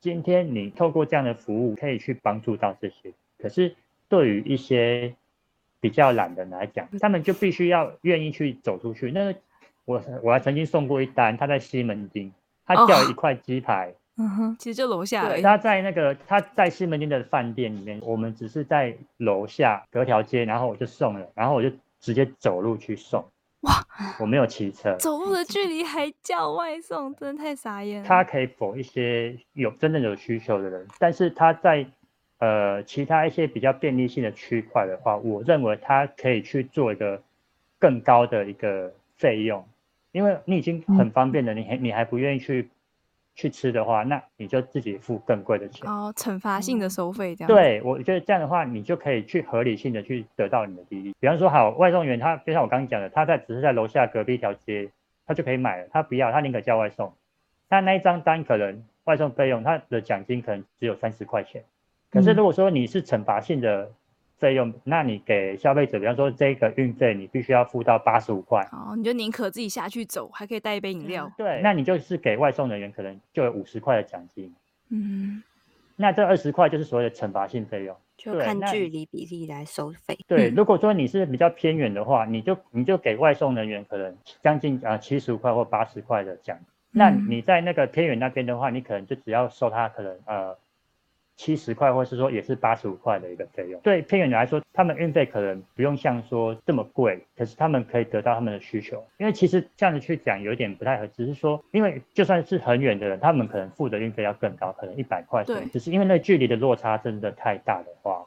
[0.01, 3.77] 今天你透过这样的服务可以去帮助到这些，可是
[4.09, 5.15] 对于一些。
[5.81, 9.11] 比较懒的人来讲，他们就必须要愿意去走出去。
[9.13, 9.35] 那
[9.85, 12.33] 我我还曾经送过一单，他在西门町，
[12.67, 15.29] 他叫了一块鸡排，哦，嗯哼，其实就楼下。
[15.29, 23.25] 对，他在那个他在西门町的饭店里面，我们只是在楼下隔条街，然后我就送了，然后我就直接走路去送。
[23.61, 23.73] 哇，
[24.21, 28.09] 我没有骑车，走路的距离还 叫外送，真的太傻眼了。
[28.09, 31.87] 他可以否一些有真正有需求的人，但是他在。
[32.39, 37.21] 呃，其他一些比较便利性的区块的话，我认为它可以去做一个
[37.79, 39.67] 更高的一个费用，
[40.13, 42.69] 因为你已经很方便了，你还你还不愿意去
[43.35, 45.91] 去吃的话，那你就自己付更贵的钱。
[45.91, 47.49] 哦，惩罚性的收费这样。
[47.49, 51.15] 对，我觉得这样的话，你就可以去合理性的去得到你的利益。
[51.19, 54.91] 比方说，好，外送员他就像我刚刚讲的，他在只是在楼下隔壁一条街，
[55.27, 57.13] 他就可以买了，他不要，他宁可叫外送，
[57.69, 61.65] 他那一张单可能外送费用，他的奖金可能只有三十块钱。
[62.11, 63.91] 可是如果说你是惩罚性的
[64.39, 68.67] 费用，嗯，那你给消费者，比方说这个运费，你必须要付到八十五块。
[68.73, 71.31] 哦，你就宁可自己下去走，还可以带一杯饮料。
[71.37, 74.55] 对，那你就是给外送人员可能就有五十块的奖金。
[74.91, 75.43] 嗯，
[75.97, 80.17] 那这二十块就是所谓的惩罚性费用，就看距离比例来收费。
[80.27, 86.57] 对，如果说你是比较偏远的话，你就你就给外送人员可能将近啊七十五块或八十块的奖。
[86.91, 90.57] 那你在那个偏远那边的话，你可能就只要收他可能呃。
[91.39, 93.81] 七十块，或是说也是八十五块的一个费用。
[93.81, 99.03] 对偏远的来说，他们运费可能不用像说这么贵，可是他们可以得到他们的需求。
[99.19, 105.45] 因为其实这样子去讲有点不太合，只是说，因为就算是很远的人，他们可能付的运费要更高，可能一百块。
[105.45, 105.65] 对。
[105.67, 108.27] 只是因为那距离的落差真的太大的话，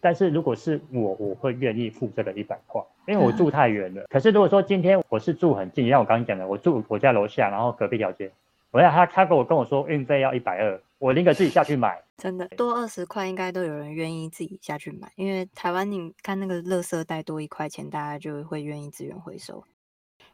[0.00, 4.04] 但是如果是我，我会愿意付这个一百块，因为我住太远了。
[4.08, 8.30] 可是如果说今天我是住很近，像我刚刚讲的，我住我家楼下，然后隔壁条街。
[8.70, 12.02] 我要他，他跟我跟我说运费要一百二，我宁可自己下去买。
[12.16, 19.64] 真的多二十块，应该都有人愿意自己下去买，因为台湾你看那个垃圾袋多一块钱，大家就会愿意资源回收。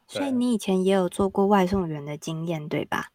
[0.07, 3.07] 所以你以前也有做过外送员的经验，对吧？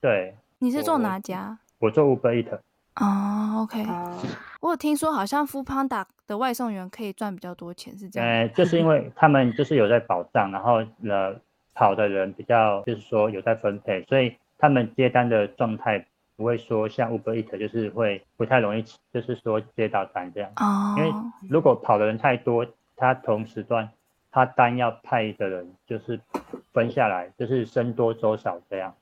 [0.00, 0.36] 对。
[0.58, 1.58] 你是做哪家？
[1.78, 2.58] 我做 Uber Eats。
[2.96, 3.82] 哦，OK。
[3.84, 4.18] 哦，
[4.60, 8.28] 我有听说好像 Foodpanda 的外送员可以赚比较多钱，是这样？
[8.28, 11.34] 呃，就是因为他们就是有在保障，然后呢
[11.74, 16.06] 跑的人比较就是说有在分配，所以他们接单的状态
[16.36, 20.50] 不会说像 Uber 就是会不太容易，就是说接到单这样。
[20.56, 20.94] 哦。
[20.98, 21.10] 因为
[21.48, 23.88] 如果跑的人太多，他同时段
[24.30, 26.20] 他单要派的人就是
[26.72, 28.94] 分下来，就是僧多粥少这样。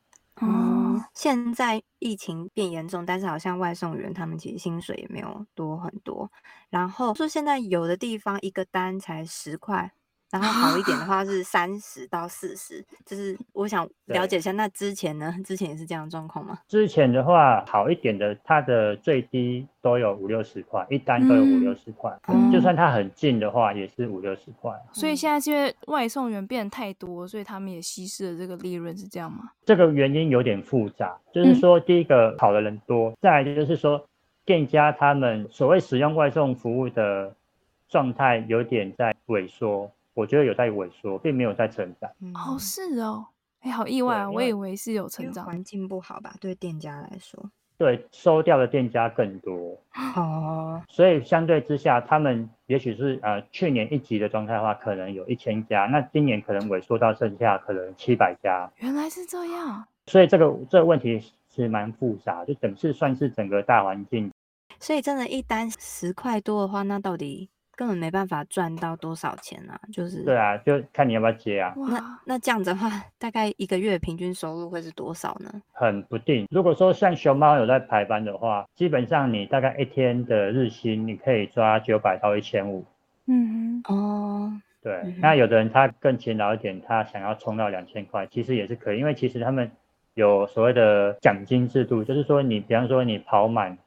[0.42, 6.30] 嗯，现在疫情变严重，但是好像外送员他们其实薪水也没有多很多。
[6.70, 9.92] 然后说现在有的地方一个单才十块。
[10.30, 15.34] 然后好一点的话是三十到四十，就是 我想了解一下，那之前呢？
[15.44, 16.58] 之前也是这样的状况吗？
[16.68, 24.72] 之前的话好一点的，它的最低都有五六十块，一单都有五六十块，嗯、就算它很近的话，也是五六十块。
[24.92, 29.50] 所以现在是因为外送员变得太多，所以他们也稀释了这个利润，是这样吗？
[29.64, 34.04] 这个原因有点复杂，就是说第一个跑的人多，再来就是说
[34.44, 37.34] 店家他们所谓使用外送服务的
[37.88, 39.90] 状态有点在萎缩。
[40.20, 42.10] 我觉得有在萎缩，并没有在成长。
[42.34, 43.24] 哦，是哦，
[43.60, 44.30] 哎，好意外啊！
[44.30, 45.46] 我以为是有成长。
[45.46, 46.34] 环境不好吧？
[46.38, 47.42] 对店家来说，
[47.78, 49.78] 对收掉的店家更多。
[50.14, 58.70] 哦，所以相对之下，他们也许是呃去年一级的状态的话，可能有一千家，那今年可能萎缩到剩下可能七百家。
[58.76, 59.86] 原来是这样。
[60.06, 64.30] 所以这个这个问题是蛮复杂，就等是算是整个大环境。
[64.78, 67.48] 所以真的，一单十块多的话，那到底？
[67.80, 69.80] 根本没办法赚到多少钱啊！
[69.90, 71.72] 就是对啊，就看你要不要接啊。
[71.74, 75.50] 那那这样子的话，大概一个月平均收入会是多少呢？
[75.72, 76.46] 很不定。
[76.50, 82.84] 如果说像熊猫有在排班的话，基本上你大概一天的日薪你可以抓九百到一千五。
[83.24, 84.96] 嗯哦，对。
[84.96, 89.70] 嗯、那有的人他更勤劳一点，他想要冲到两千块，其实也是可以，因为其实他们
[90.12, 93.78] 有所谓的奖金制度，就是说你比方说你跑满。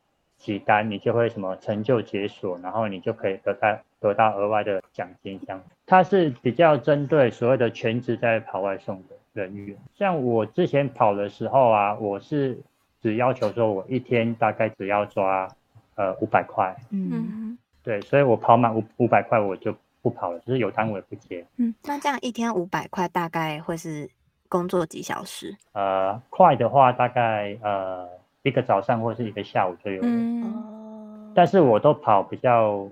[0.43, 5.39] 几单你就会什么成就解锁，然后你就可以得到得到额外的奖金。
[5.39, 9.77] 这样，它是比较针对所谓的全职在跑外送的人员。
[9.95, 12.59] 像我之前跑的时候啊，我是
[13.01, 15.47] 只要求说我一天大概只要抓
[15.95, 16.75] 呃五百块。
[16.91, 21.45] 嗯，对，所以我跑满五五百块我就不跑了，就是有单我也不接。
[21.55, 24.09] 嗯，那这样一天五百块大概会是
[24.49, 25.55] 工作几小时？
[25.71, 28.12] 呃，快的话大概呃。
[28.43, 32.89] 一个早上或是一个下午就有，嗯，但是我都跑比较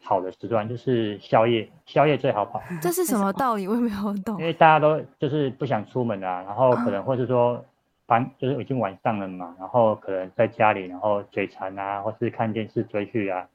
[0.00, 2.62] 好的时段，就是宵夜，宵夜最好跑。
[2.80, 3.66] 这是什么道理？
[3.66, 4.38] 我也没有懂。
[4.38, 7.64] 因为大家都就是不想出门啊，然后可能或是说，
[8.06, 13.46] 反就是已经晚上了嘛，然后可能在家里，然后嘴馋啊，或是看电视追剧啊，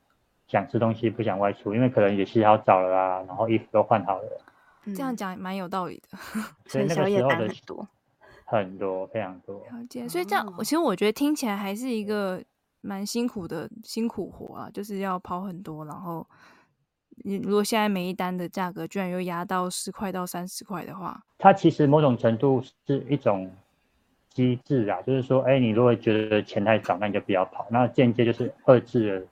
[0.47, 4.41] 想吃东西不想外出，因为可能也洗好澡了啊，然后衣服都换好了。
[4.95, 6.17] 这样讲蛮有道理的。
[6.65, 7.88] 所以那个时候的多。
[8.49, 9.57] 很多，非常多。
[9.65, 12.41] 了解，所以这样，我其实我觉得听起来还是一个
[12.79, 16.25] 蛮辛苦的辛苦活啊，就是要跑很多，然后
[17.23, 23.51] 你如果现在每一单的价格居然又压到十块到三十块的话，它其实某种程度是一种
[24.29, 29.27] 机制啊，就是说，哎，你如果觉得钱太少，那你就不要跑，那间接就是遏制了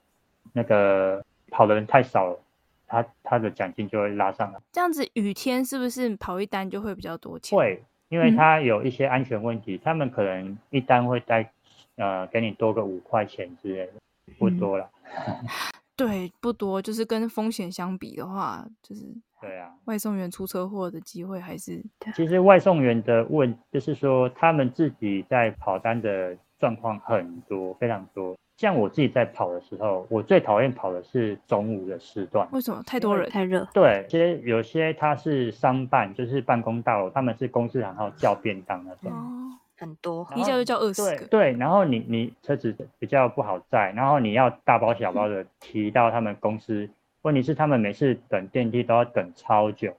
[0.51, 2.39] 那个跑的人太少了，
[2.86, 4.60] 他他的奖金就会拉上来。
[4.73, 7.58] 这样子雨天是不是跑一单就会比较多钱？
[7.58, 7.82] 会。
[8.10, 11.52] 因为他有一些安全问题，嗯、他们可能一单会带，
[11.96, 13.94] 呃，给你多个五块钱之类的，
[14.38, 14.89] 不多了。
[15.04, 15.48] 嗯、
[15.98, 19.04] 对，不多，就是跟风险相比的话，就是
[19.41, 21.84] 对啊，外送员出车祸的机会还是。
[22.15, 28.36] 其实外送员的问，就是说他们自己在跑单的状况很多，非常多。
[28.58, 32.48] 像我自己在跑的时候，我最讨厌跑的是中午的时段。
[32.54, 32.82] 为什么？
[32.84, 33.68] 太多人，太热。
[33.74, 39.12] 对，其实有些他是商办，就是办公大楼，他们是公司然后叫便当那种。
[39.12, 41.26] 哦，很多，一叫就叫二十个。
[41.26, 46.89] 对对，然后你你车子比较不好载，然后你要大包小包的提到他们公司，
[47.24, 49.94] 问题是他们每次等电梯都要等超久。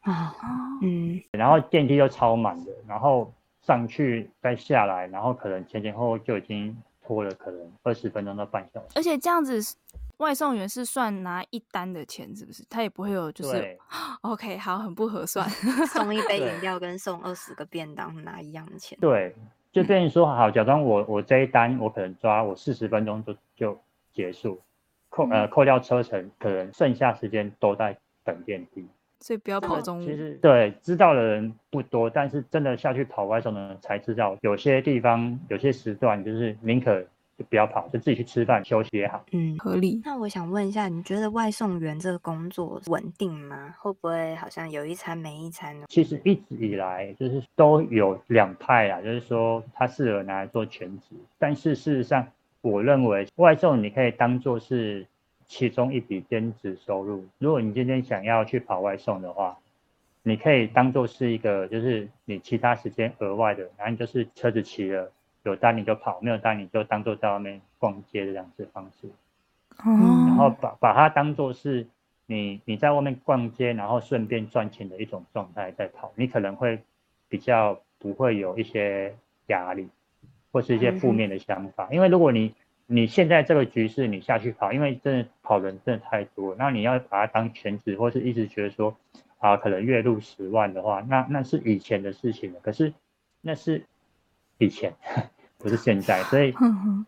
[0.00, 0.34] 啊，
[0.80, 1.20] 嗯。
[1.32, 6.74] 然后电梯又超满的，然后上去再下来，然后可能前前后后就已经。
[7.08, 9.58] 拖了可能二十分钟到半小时，而且这样子，
[10.18, 12.62] 外送员是算拿一单的钱，是不是？
[12.68, 13.78] 他也不会有就是，
[14.20, 15.48] OK，好，很不合算。
[15.88, 18.98] 送一杯饮料跟送二十个便当拿一样的钱。
[19.00, 19.34] 对，
[19.72, 23.80] 就变成说好，假装我我这一单我可能抓我四十分钟就就
[24.12, 24.60] 结束，
[25.08, 28.86] 扣呃扣掉车程，可能剩下时间都在等电梯。
[29.20, 30.04] 所以不要跑中午。
[30.04, 37.00] 其实对，知道的人不多，但是真的下去跑外送的人才知道，有些地方有些时段就是宁可
[37.36, 39.24] 就不要跑，就自己去吃饭休息也好。
[39.32, 40.00] 嗯，合理。
[40.04, 43.74] 那我想问一下，你觉得外送员这个工作稳定吗？
[43.78, 45.86] 会不会好像有一餐没一餐呢？
[45.88, 52.26] 其实一直以来就是都有两派啊，就是说他适合拿来做全职，但是事实上，
[52.60, 55.06] 我认为外送你可以当做是
[55.48, 57.24] 其中一笔兼职收入。
[57.38, 59.58] 如果你今天想要去跑外送的话，
[60.22, 65.10] 你可以当做是一个，就是你其他时间额外的，然后你就是车子骑了。
[65.44, 69.08] 有单你就跑，没有单你就当做在外面逛街的这样子方式，
[69.86, 71.86] 嗯，然后把把它当做是
[72.26, 76.80] 你你在外面逛街，然后顺便赚钱的一种状态在跑，你可能会
[77.30, 79.14] 比较不会有一些
[79.46, 79.88] 压力，
[80.52, 82.52] 或是一些负面的想法，因为如果你
[82.90, 88.96] 你现在这个局势你下去跑，因为真的跑人真的太多，那你要把它当全职，或是一直觉得说
[89.38, 92.92] 啊可能月入十万的话，那那是以前的事情了，可是
[93.40, 93.84] 那是
[94.58, 94.92] 以前。
[95.60, 96.54] 不是现在，所以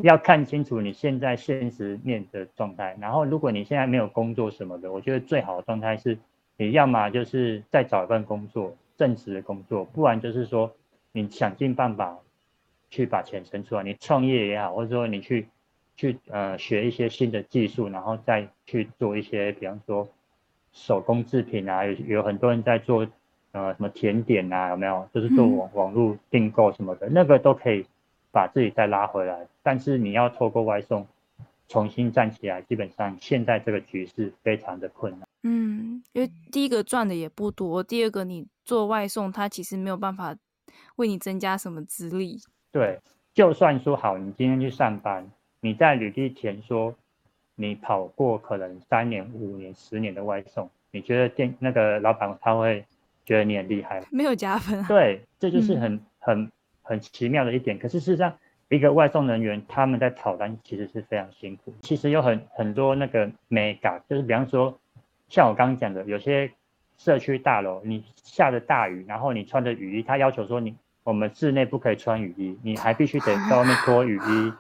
[0.01, 2.97] 要看清楚你现在现实面的状态。
[3.01, 6.19] 然后，如果你现在没有工作什么的，我觉得最好的状态是，
[6.57, 10.75] 你要么就是再找一份工作，正职的工作，不然就是说，
[11.13, 12.19] 你想尽办法
[12.91, 13.85] 去把钱存出来。
[13.85, 15.47] 你创业也好，或者说你去
[16.01, 20.09] 去呃学一些新的技术，然后再去做一些，比方说
[20.73, 23.07] 手工制品啊，有有很多人在做
[23.53, 25.07] 呃什么甜点啊，有没有？
[25.13, 27.85] 就是做网网络订购什么的，那个都可以。
[28.33, 31.05] 把自己再拉回来，但是你要透过外送
[31.67, 35.27] 重新站起来，基本上现在这个局势非常的困难。
[35.43, 40.37] 嗯，因为第一个赚的也不多，第二个你做外送，它其实没有办法
[40.95, 42.39] 为你增加什么资历。
[42.71, 43.01] 对，
[43.35, 45.29] 就算说好，你今天去上班，
[45.61, 46.95] 你在履历填说
[47.55, 52.85] 你跑过可能三年、五年、十年的外送，你觉得店那个老板他会
[53.25, 54.03] 觉得你很厉害？
[54.11, 54.87] 没有加分啊。
[54.89, 56.53] 对，这就是很、嗯、很。
[56.83, 58.37] 很奇妙的一点，可是事实上，
[58.69, 61.73] 一个外送人员他们在跑单其实是非常辛苦。
[61.83, 64.77] 其实有很很多那个美感，就是比方说，
[65.29, 66.51] 像我刚刚讲的，有些
[66.97, 74.53] 社区大楼，你下着大雨，然后你穿着雨衣，他要求说你我们室内不可以穿雨衣，你还必须得在外面脱雨衣，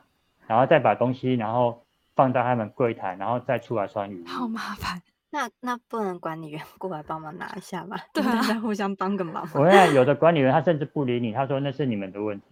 [0.51, 1.81] 然后再把东西然后
[2.17, 4.27] 放到他们柜台，然后再出来穿雨衣。
[4.27, 5.01] 好麻烦。
[5.31, 7.97] 那那不能管理员过来帮忙拿一下吗？
[8.13, 9.49] 对啊，互相帮个忙。
[9.55, 12.47] 我看有的管理员他甚至不理你，他说那是你们的问题。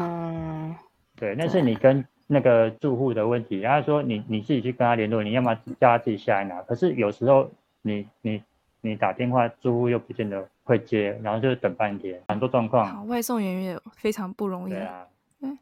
[0.00, 0.74] 嗯，
[1.14, 3.60] 对，那是你跟那个住户的问题。
[3.60, 6.60] 然后说你你自己去跟他联络，你要么叫他自己下来拿。
[6.62, 7.48] 可是有时候
[7.82, 8.42] 你你
[8.80, 12.84] 你打电话，住户又不见得会接，然后就等半天，很多状况。
[12.84, 14.70] 好，外送员也非常不容易。
[14.70, 15.06] 对啊，
[15.42, 15.56] 嗯，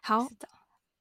[0.00, 0.28] 好，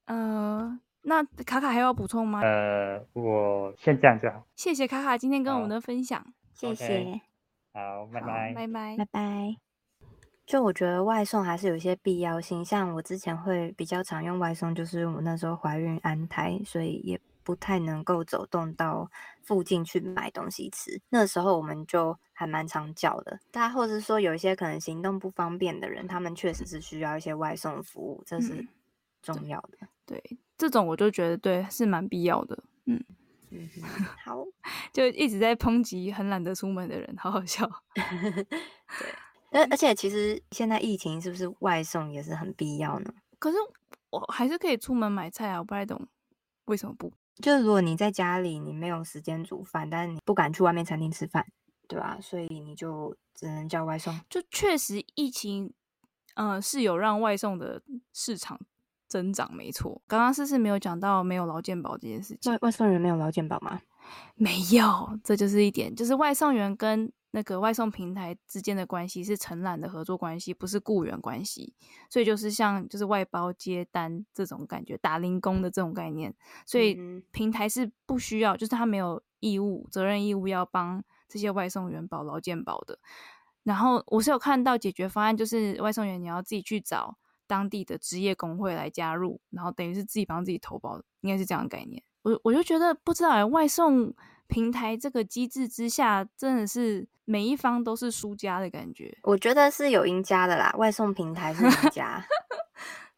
[0.07, 0.79] 呃。
[1.03, 2.41] 那卡卡还要补充吗？
[2.41, 4.45] 呃，我先这样就好。
[4.57, 6.21] 谢谢卡卡今天跟我们的分享，
[6.53, 7.21] 谢谢。
[7.73, 9.55] 好，拜拜，拜拜，拜拜。
[10.45, 19.09] 就我觉得外送还是有一些必要性，像我之前会比较常用外送，就是我那时候怀孕安胎，所以也不太能够走动到
[19.43, 20.99] 附近去买东西吃。
[21.07, 28.67] 那时候我们就还蛮常叫的，大家或者说有一些可能行动不方便的人，他们确实是需要一些外送服务，这是
[29.21, 29.77] 重要的。
[29.79, 30.17] 嗯、对。
[30.19, 32.99] 对这种我就觉得对，是蛮必要的，嗯，
[33.51, 33.69] 嗯
[34.25, 34.43] 好，
[34.91, 37.69] 就一直在抨击很懒得出门的人，好好笑。
[37.93, 43.13] 对，而而且其实现在疫情是不是外送也是很必要呢？
[43.37, 43.57] 可是
[44.09, 46.07] 我还是可以出门买菜啊，我不太懂
[46.65, 47.13] 为什么不？
[47.35, 51.45] 就是如果你在家里你没有时间煮饭，但是你不敢去外面餐厅吃饭，
[51.87, 52.17] 对吧？
[52.19, 54.19] 所以你就只能叫外送。
[54.27, 55.71] 就确实疫情，
[56.33, 58.59] 嗯、呃，是有让外送的市场。
[59.07, 62.51] 增长没错，刚刚是不是没有讲到没有劳健保这件事情？
[62.51, 63.79] 外外送员没有劳健保吗？
[64.35, 71.73] 没有，这就是一点，就是外送员跟那个外送平台之间的关系是承揽的合作关系，不是雇员关系，
[72.09, 76.33] 所以就是像就是外包接单这种感觉，打零工的这种概念，
[76.65, 76.95] 所以
[77.31, 82.97] 平台是不需要，就是他没有义务、责任义务要帮这些外送员保劳健保的。
[83.63, 87.17] 然后我是有看到解决方案，就是外送员你要自己去找。
[87.47, 92.03] 当地的职业工会来加入，然后等于是自己帮自己投保，应该是这样的概念。
[92.23, 94.13] 我我就觉得不知道哎，外送
[94.47, 99.17] 平台这个机制之下，真的是每一方都是输家的感觉。
[99.23, 102.25] 我觉得是有赢家的啦，外送平台是赢 家，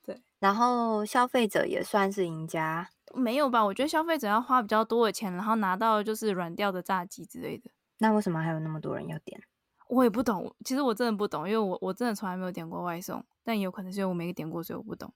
[0.03, 3.65] 对，然后消费者也算是赢家，没有吧？
[3.65, 7.71] 我觉得消费者要花比较多的钱，然后拿到就是软掉的炸鸡之类的。
[7.97, 9.41] 那为什么还有那么多人要点？
[9.89, 15.11] 我也不懂，其实我真的不懂，因为我我真的从来没有点过外送，但也有可能是因为我没点过，所以我不懂。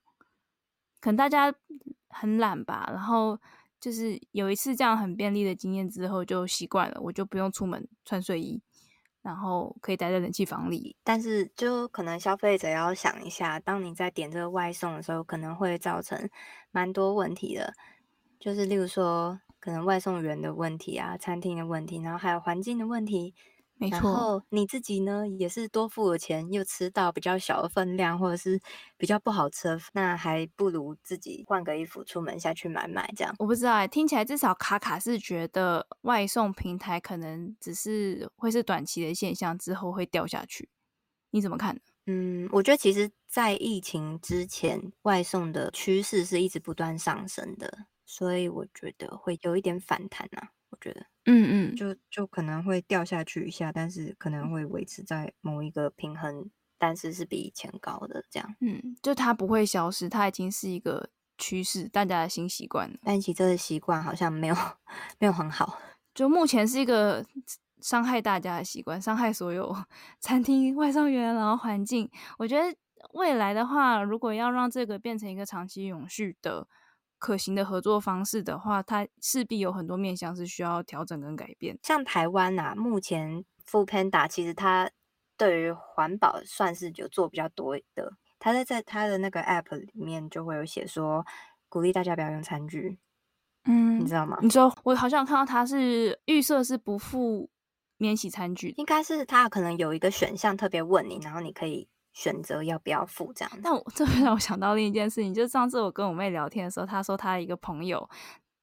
[1.00, 1.54] 可能大家
[2.08, 3.38] 很懒吧，然后
[3.78, 8.60] 就是有一次这样很便利的经验之后就习惯了，我就不用出门穿睡衣，
[9.22, 10.96] 然后可以待在冷气房里。
[11.04, 16.28] 但是就可能消费者要想一下，当你在点这个外送的时候，可能会造成
[16.72, 17.74] 蛮多问题的，
[18.40, 23.36] 就是例如说可能外送员的问题啊，餐厅的问题，然后还有环境的问题。
[23.84, 28.60] 没错，然后你自己呢，也是多付了钱，又吃到比较小的分量，或者是
[28.96, 33.34] 比较不好吃的，那还不如自己换个衣服出门下去买买这样。
[33.38, 40.68] 我不知道哎，听起来至少卡卡是觉得外送平台可能只是会是短期的现象，之后会掉下去。
[41.30, 41.80] 你怎么看？
[42.06, 50.50] 嗯，我觉得其实，在疫情之前，外送的趋势是一直不断上升的，所以我觉得会有一点反弹啊。
[50.70, 51.06] 我觉得。
[51.26, 58.54] 嗯嗯，就就可能会掉下去一下，但是可能会维持在某一个平衡，但是是比以前高的这样。
[58.60, 61.08] 嗯，就它不会消失，它已经是一个
[61.38, 62.96] 趋势，大家的新习惯了。
[63.02, 64.54] 但其实这个习惯好像没有
[65.18, 65.78] 没有很好，
[66.14, 67.24] 就目前是一个
[67.80, 69.74] 伤害大家的习惯，伤害所有
[70.20, 72.10] 餐厅外送员，然后环境。
[72.38, 72.76] 我觉得
[73.14, 76.68] 未来的话，如果要让这个变成一个长期永续的。
[77.24, 81.78] 可行的合作方式的话，它势必有很多面向是需要调整跟改变。
[81.82, 84.90] 像台湾啊，目前 Foodpanda 其实它
[85.38, 88.12] 对于环保算是有做比较多的。
[88.38, 91.24] 它在在它的那个 App 里面就会有写说，
[91.70, 92.98] 鼓励大家不要用餐具。
[93.64, 94.38] 嗯，你知道吗？
[94.42, 97.48] 你说我好像看到它是预设是不付
[97.96, 101.88] 免洗餐具，应该是它可能有一个选项特别问你，然后你可以。
[102.14, 108.08] 选择要不要付这样，但我这会让我想到另一件事情，就是上次我跟我妹聊天的时候，她说她一个朋友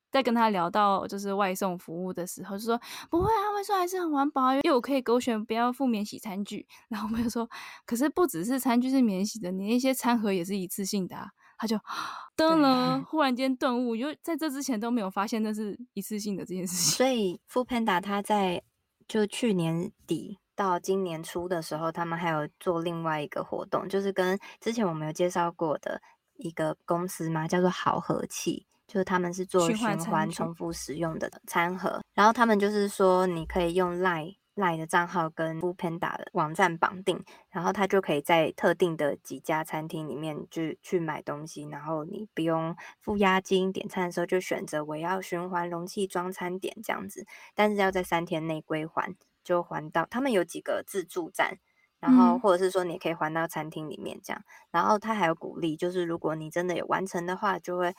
[0.10, 2.80] 在跟她聊到就是外送服务的时候，就说
[3.10, 6.66] 不会啊，外送还是很环保，因为我可以勾选不要付免洗餐具。
[6.90, 7.48] 然后我妹就说，
[7.86, 11.28] 可是不只是餐具是免洗的，你那些餐盒也是一次性的啊。
[11.58, 11.78] 她就
[12.36, 16.98] 噔了，忽然间顿悟，因为在这之前都没有发现那是一次性的这件事情。
[16.98, 18.64] 所以 Foodpanda 他在
[19.08, 20.40] 就去年底。
[20.62, 26.00] 到今年初的时候，他们还有做另外一个活动，就是跟之前我们有介绍过的
[26.38, 32.00] 一个公司嘛，叫做好和气，就是他们是做循环重复使用的餐盒。
[32.14, 49.16] 然后他们就是说，你可以用 Line Line 的账号跟 Foodpanda 的网站绑定，然后他就可以在特定的几家餐厅里面就去买东西，然后你不用付押金，点餐的时候就选择我要循环容器装餐点这样子，但是要在三天内归还。
[49.44, 51.58] 就还到他们有几个自助站，
[52.00, 57.94] 然后或者是说你可以还到餐厅里面这样，嗯、然后他还有鼓励，就是如果你真的有完成的话，就会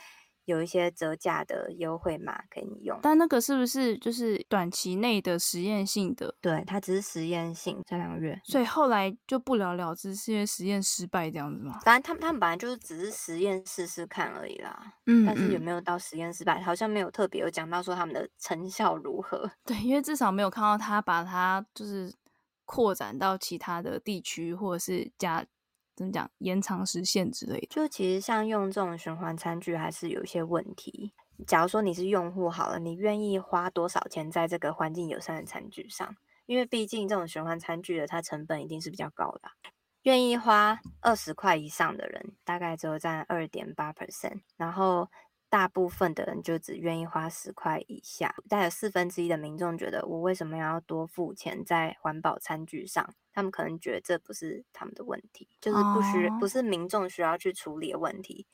[0.45, 2.99] 有一些折价的优惠码给你用。
[3.03, 6.35] 但那个是不是就是短期内的实验性的？
[6.41, 11.79] 对，它只是实验性，这两个月，所以后来就不了了之，是因为实验失败这样子吗？
[11.85, 14.95] 反正他们他们本来就是只是实验试试看而已啦。
[15.07, 19.51] 嗯，但是有没有到实验失败，好像没有特别有讲到说他们的成效如何。
[19.65, 22.13] 对，因为至少没有看到他把它就是
[22.65, 25.45] 扩展到其他的地区，或者是加。
[26.03, 26.31] 怎么讲？
[26.39, 31.13] 延长时限之类的，就其实像用这种循环餐具还是有一些问题。
[31.47, 36.17] 假如说你是用户好了，你愿意花多少钱在这个环境友善的餐具上？
[36.47, 39.51] 因为毕竟这种循环餐具的它成本一定是比较高的。
[40.03, 45.09] 愿意花二十块以上的人，大概只有占二点八 percent，然后。
[45.53, 53.15] 大部分的人就只愿意花十块以下，但有四分之一的民众觉得，我为什么要多付钱在环保餐具上？
[53.35, 58.47] 他们可能觉得这不是他们的问题，就是不需不是民众需要去处理的问题。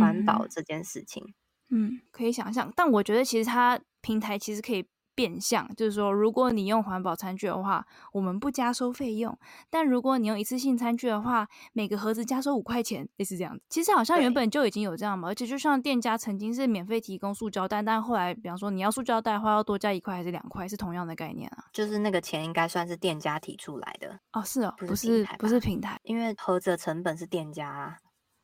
[0.00, 1.34] 环保这件事情，
[1.68, 4.88] 嗯，可以想象，但我觉得其实它平台其实可以。
[5.20, 9.30] 变相就是说，如果你用环保餐具的话，我们不加收费用；
[9.68, 13.62] 但如果你用一次性餐具的话，每个盒子加收五块钱，类似这样子。
[13.68, 21.64] 其实好像原本就已经有这样嘛，而且就像店家曾经是免费提供塑胶袋，但后来比方说你要塑胶袋的话，要多加一块还是两块，是同样的概念啊。
[21.70, 27.98] 就是那个钱应该算是店家提出来的哦，是哦，不是不是平台，因为盒子的成本是店家啊。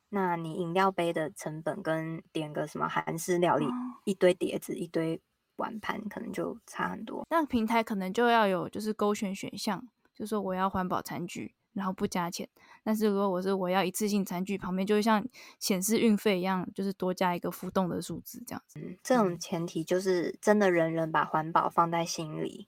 [0.09, 3.71] 那你饮料杯的成本跟点个什么韩式料理，哦、
[4.05, 5.19] 一堆碟子一堆。
[5.57, 12.47] 碗盘可能就差很多，那平台可能就要有就是勾选选项，就说我要环保餐具，然后不加钱。
[12.83, 15.25] 但是如果我是我要一次性餐具，旁边就会像
[15.59, 18.79] 显示运费一样，就是多加一个浮动的数字这样子。
[18.79, 22.67] 嗯，这种前提就是真的人人把环保放在心里。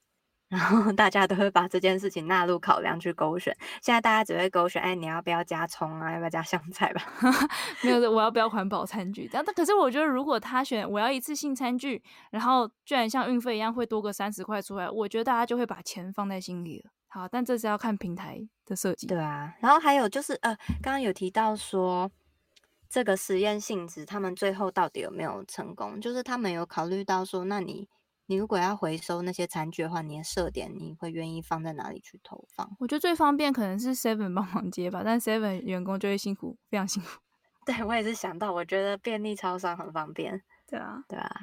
[0.49, 3.55] 然后大家都会把这件事情纳入考量去勾选。
[3.83, 6.11] 现在大家只会勾选，哎，你要不要加葱啊？
[6.11, 7.01] 要不要加香菜吧？
[7.83, 9.29] 没有，我要不要环保餐具？
[9.31, 16.89] 但可是我觉得，如果他选我要一次性餐具，然后居然像运费一样会多个三十块出来，我觉得大家就会把钱放在心里了。
[17.09, 19.05] 好，但这是要看平台的设计。
[19.05, 22.09] 对啊，然后还有就是，呃，刚刚有提到说
[22.89, 26.01] 这个实验性质，他们最后到底有没有成功？
[26.01, 27.87] 就是他们有考虑到说，那你。
[28.29, 32.77] 你如果要回收那些餐具的话，你的设点你会愿意放在哪里去投放？
[32.79, 37.09] 我觉得最方便可能是 Seven 帮忙接吧，但 Seven 员工就会辛苦，非常辛苦。
[37.65, 40.43] 对，我也是想到，我觉得便利超商很方便。
[40.67, 41.35] 对啊，对啊。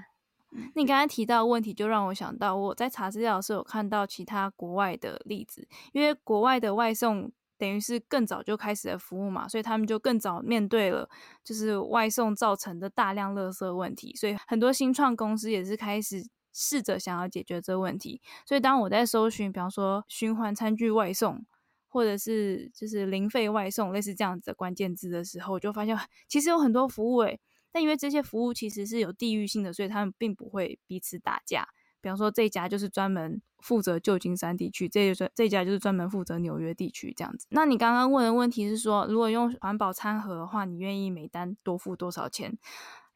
[0.76, 11.10] 你刚才提到的问题，就让我想到我在查资料的时候有看到其他国外的例子，因为国外的外送等于是更早就开始的服务嘛，所以他们就更早面对了
[11.42, 16.24] 就是外送造成的大量垃圾问题，所以很多新创公司也是开始
[16.58, 18.22] 试着想要解决这个问题。
[18.46, 21.44] 所以当我在搜寻，比方说循环餐具外送，
[21.86, 25.94] 或者是就是零费外送，类似这样子的关键字的时候，我就发现
[26.26, 27.38] 其实有很多服务诶。
[27.70, 31.68] 但因为这些服务其实是有地域性的，所以他们并不会彼此打架。
[32.00, 37.46] 比方说，这家就是专门负责旧金山地区，这一这一家就是专门负责纽约地区这样子。
[37.50, 42.56] 那你刚刚问的问题是说，如果用环保餐盒的话，你愿意每单多付多少钱？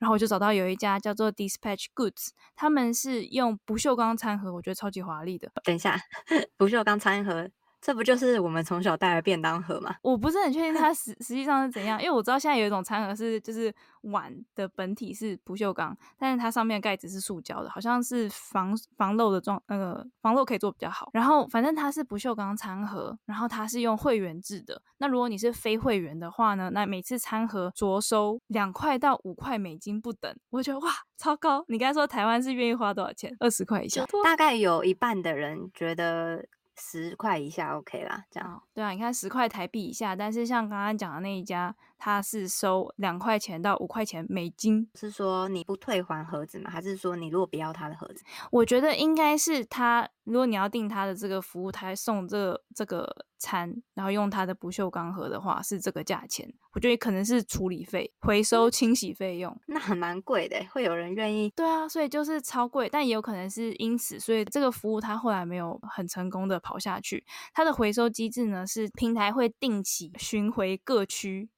[0.01, 5.49] 然后我就找到有一家叫做 Dispatch Goods，他们是用不锈钢餐盒，我觉得超级华丽的。
[5.63, 5.97] 等一下，
[6.59, 7.49] 不锈钢餐盒。
[7.81, 9.97] 这不就是我们从小带的便当盒吗？
[10.03, 21.09] 我不是很确定它实实际上是怎样，因为我知道现在有一种餐盒是就是碗的本体是不锈钢，但是它上面的盖子是塑胶的，好像是防防漏的状那个防漏可以做比较好。
[21.15, 24.83] 然后反正它是不锈钢餐盒，然后它是用会员制的。
[24.99, 30.31] 那如果你是非会员的话呢，那每次餐盒着收两块到五块美金不等。
[30.51, 31.65] 我觉得哇，超高！
[31.69, 33.35] 你刚才说台湾是愿意花多少钱？
[33.41, 36.45] 二十块以下，大概有一半的人觉得。
[36.81, 38.63] 十块以下 OK 啦，这样。
[38.73, 44.89] 对啊，你看十块台币以下，但是像刚刚讲的那一家，他是收两块钱到五块钱美金。
[44.95, 46.71] 是说你不退还盒子吗？
[46.71, 48.25] 还是说你如果不要他的盒子？
[48.51, 56.49] 我觉得应该是他，如果你要订他的这个服务，他送这个、这个餐，然后用它的不锈钢盒的话，是这个价钱。
[56.73, 61.51] 我觉得可能是处理费、回收、清洗费用，那还蛮贵的，会有人愿意？
[61.57, 67.25] 对啊，所以就是超贵，但也有可能是因此，所以这个服务它后来没有很成功的跑下去。
[67.53, 71.49] 它的回收机制呢，是平台会定期巡回各区。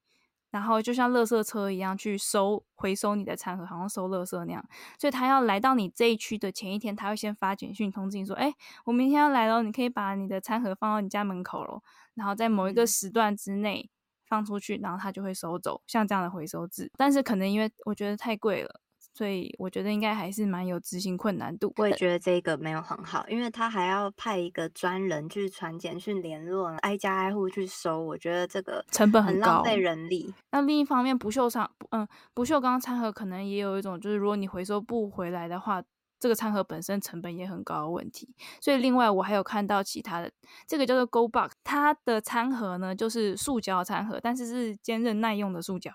[0.52, 4.64] 然后就像垃圾车一样去收回收你的餐盒，好像收垃圾那样。
[5.00, 11.82] 所以他要来到你这一区的前一天，他会先发简讯通知你说：“哎，我明天要来喽，你可以把你的餐盒放到你家门口喽。”
[12.14, 13.90] 然后在某一个时段之内
[14.28, 15.82] 放出去，然后他就会收走。
[15.86, 18.80] 像这样的回收制，但是可能因为我觉得太贵了。
[19.14, 21.72] 所以我觉得应该还是蛮有执行困难度。
[21.76, 28.02] 我也觉得这个没有很好，因为他还要派一个专人去传简讯联络，挨家挨户去收。
[28.02, 30.32] 我觉得这个成本很高，浪费人力。
[30.50, 35.82] 那另一方面，不锈钢，嗯，不锈钢餐盒可能也有一种，就是如果你回收不回来的话，
[36.18, 38.34] 这个餐盒本身成本也很高的问题。
[38.60, 40.30] 所以另外我还有看到其他的，
[40.66, 45.92] 这个叫做 Go Box，它的餐盒呢就是塑胶餐盒，但是是坚韧耐用的塑胶。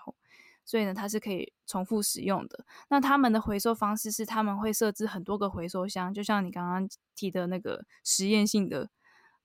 [0.68, 2.62] 所以呢，它是可以重复使用的。
[2.90, 8.90] 那他们的回收方式是，他们会设置很多个回收箱，就像你刚刚提的那个实验性的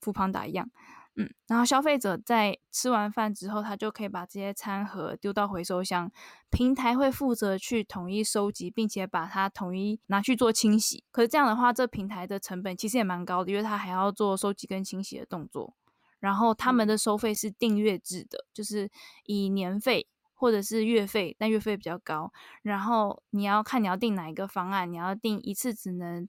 [0.02, 0.70] foodpanda 一样。
[1.16, 6.12] 嗯，然后消费者在吃完饭之后，他就可以把这些餐盒丢到回收箱，
[6.50, 11.06] 平台会负责去统一收集，并且把它统一拿去做清洗。
[11.10, 15.74] 可是这样的话，这平台的成本其实也蛮高的，因为它还要做收集跟清洗的动作。
[16.20, 18.92] 然后他们的收费是订阅制的，就是
[19.26, 20.08] 以年费。
[20.44, 22.30] 或者是月费，但月费比较高。
[22.64, 26.28] 然后你要看你要订哪一个方案，你要订一次只能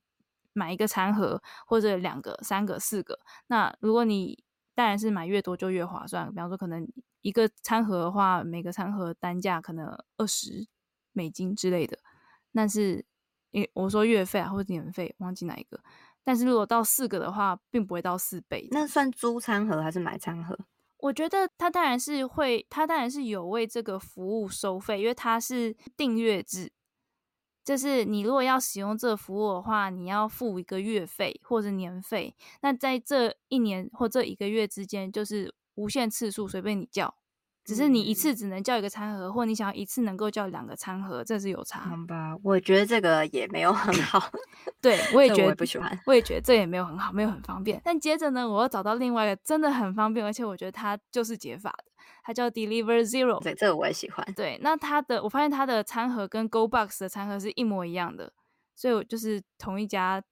[0.53, 3.19] 买一个餐盒，或者两个、三个、四个。
[3.49, 6.29] 那如果你当然是买越多就越划算。
[6.31, 6.87] 比方说，可能
[7.23, 10.69] 一个餐盒的话，每个餐盒单价可能二十
[11.13, 11.99] 美金之类的。
[12.53, 13.05] 但是，
[13.51, 15.81] 诶，我说月费啊，或者年费，忘记哪一个。
[16.23, 18.69] 但是如果到四个的话，并不会到四倍。
[18.71, 20.57] 那算租餐盒还是买餐盒？
[21.05, 26.73] 我觉得他当然是会，他当然是有为这个服务收费，因为它是订阅制。
[27.63, 32.35] 就是你如果要使用这个服务的话，你要付一个月费或者年费。
[32.63, 37.15] 那在这一年或这一个月之间，就是无限次数随便你叫。
[37.65, 41.81] 只是你一次只能叫一个餐盒，或你想要一次能够叫两个餐盒，这是有差。
[41.81, 44.31] 好吧，我觉得这个也没有很 好。
[44.83, 47.81] 对，我也觉得我也不喜欢，我也觉得这也没有很好，没有很方便。
[47.83, 51.85] 但接着呢，我又找到另外一个真的很方便，而且我觉得它就是解法的，
[52.23, 53.43] 它叫 Deliver Zero。
[53.43, 54.27] 对，这个我也喜欢。
[54.37, 58.33] 对，那它的我发现它的餐盒跟 Go Box 的餐盒是一模一样的，
[58.77, 60.23] 所以我就是同一家。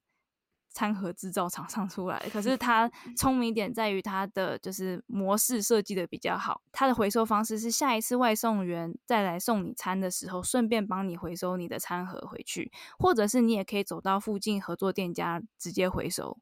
[0.73, 6.62] 餐盒制造厂商出来，可是它聪明点在于它的就是模式设计的比较好。
[6.73, 16.39] 它的回收方式是下一次外送员再来送你餐的时候，顺便帮你回收你的餐盒回去，或者是你也可以走到附近合作店家直接回收。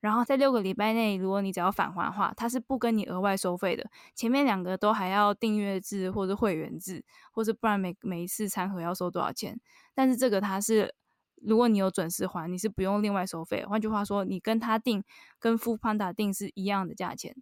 [0.00, 3.88] 然后在六个礼拜内，如果你只要返还的话，它是不跟你额外收费的。
[4.14, 9.60] 前面两个都还要订阅制或者会员制，或者不然每每一次餐盒要收多少钱？
[9.94, 10.94] 但是这个它是。
[11.40, 13.64] 如果你有准时还，你是不用另外收费。
[13.64, 15.02] 换句话说，你跟他订，
[15.38, 17.34] 跟 foodpanda 订是一样的价钱。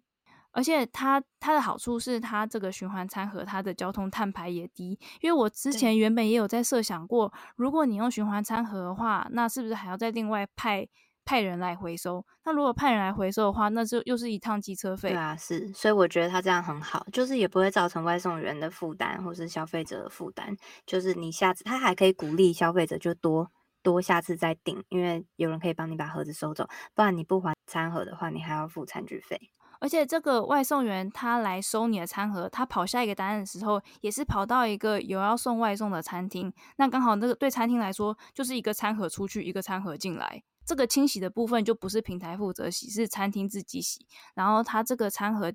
[0.51, 4.97] 而且它它的好处是，它这个循环餐盒，它的交通碳排也低。
[5.21, 10.87] 因为我之前原本也有在设想过，如果你用循环餐盒的话，那是不是还要再另外派
[11.23, 12.25] 派人来回收？
[12.45, 15.09] 那如果派人来回收的话，那就又是一趟机车费。
[15.09, 20.57] 对啊，是，所以我觉得它这样很好，就是也不会造成外送员的负担，或是消费者的负担。
[20.87, 23.51] 就是你下次，他还可以鼓励消费者就多
[23.81, 29.39] 多下次再订，因为有人可以帮你把盒子收走，不然你不还餐盒的话，你还要付餐具费。
[29.81, 36.53] 而且这个外送员他来收你的餐盒，他跑下一个单的时候，也是跑到一个有要送外送的餐厅。
[36.75, 40.43] 那刚好那个对餐厅来说，就是一个餐盒出去，一个餐盒进来。
[40.65, 44.05] 这个清洗的部分就不是平台负责洗，是餐厅自己洗。
[44.35, 45.53] 然后他这个餐盒。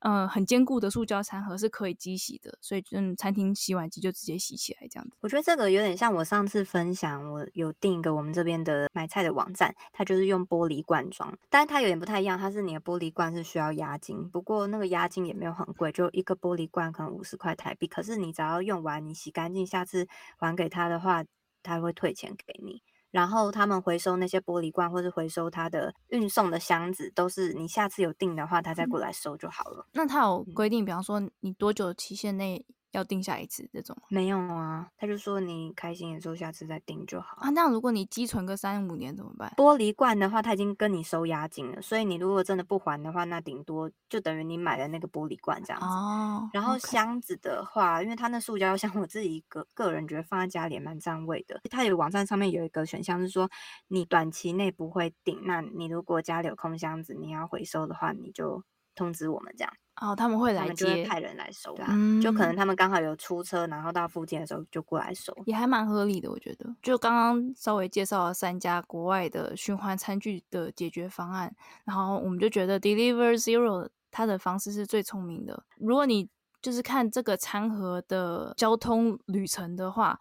[0.00, 5.16] 嗯，很坚固的塑胶餐盒是可以机洗的，所以嗯，餐厅洗碗机就直接洗起来这样子。
[5.20, 21.24] 我觉得这个有点像我上次分享，我有订一个我们这边的买菜的网站，它就是用玻璃罐装，但是它有点不太一样，它是你的玻璃罐是需要押金，不过那个押金也没有很贵，就一个玻璃罐可能五十块台币，可是你只要用完你洗干净，下次还给他的话，
[21.62, 22.82] 他会退钱给你。
[23.12, 29.86] 然后他们回收那些玻璃罐，或是回收他的运送的箱子，都是你下次有订的话，他再过来收就好了。
[29.92, 32.66] 那他有规定，比方说你多久期限内？
[32.92, 37.50] 要订下一次这种没有啊，他就说你开心的时候下次再订就好啊。
[37.50, 39.52] 那如果你积存个三五年怎么办？
[39.56, 45.86] 玻璃罐的话，他已经跟你收押金了，所以你如果真的不还的话，那顶多就等于你买了那个玻璃罐这样子。
[45.86, 46.48] 哦。
[46.52, 51.60] 然后箱子的话.因为他那塑胶箱，我自己个个人觉得放在家里也蛮占位的。
[51.70, 53.48] 他有网站上面有一个选项是说，
[53.88, 58.62] 你短期内不会订，那你如果家里有空箱子，你要回收的话，你就
[58.94, 59.72] 通知我们这样。
[60.00, 66.74] 哦，他们会来接，就会派人来收，对啊，嗯，就可能他们刚好有出车，然后到附近的时候就过来收，也还蛮合理的，我觉得。
[66.82, 75.62] 就刚刚稍微介绍了三家国外的循环餐具的解决方案，然后我们就觉得 Deliver Zero 它的方式是最聪明的。
[75.76, 76.30] 如果你
[76.62, 80.18] 就是看这个餐盒的交通旅程的话，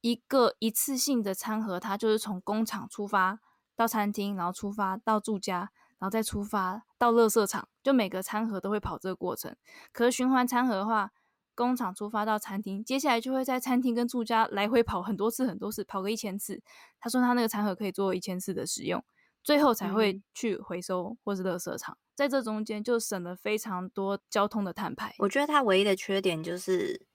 [0.00, 3.40] 一个一次性的餐盒，它就是从工厂出发
[3.76, 5.70] 到餐厅，然后出发到住家。
[5.98, 9.54] 然后再出发到垃圾场，就每个餐盒都会跑这个过程。
[9.92, 11.10] 可是循环餐盒的话，
[11.54, 16.62] 工厂出发到餐厅，接下来就会在餐厅跟住家来回跑很多次，很多次，跑个一千次。
[17.00, 19.02] 他说他那个餐盒可以做一千次的使用，
[19.42, 21.94] 最后才会去回收或是垃圾场。
[21.94, 21.98] 嗯。
[22.16, 25.14] 在这中间就省了非常多交通的碳排。
[25.18, 27.06] 我觉得它唯一的缺点就是，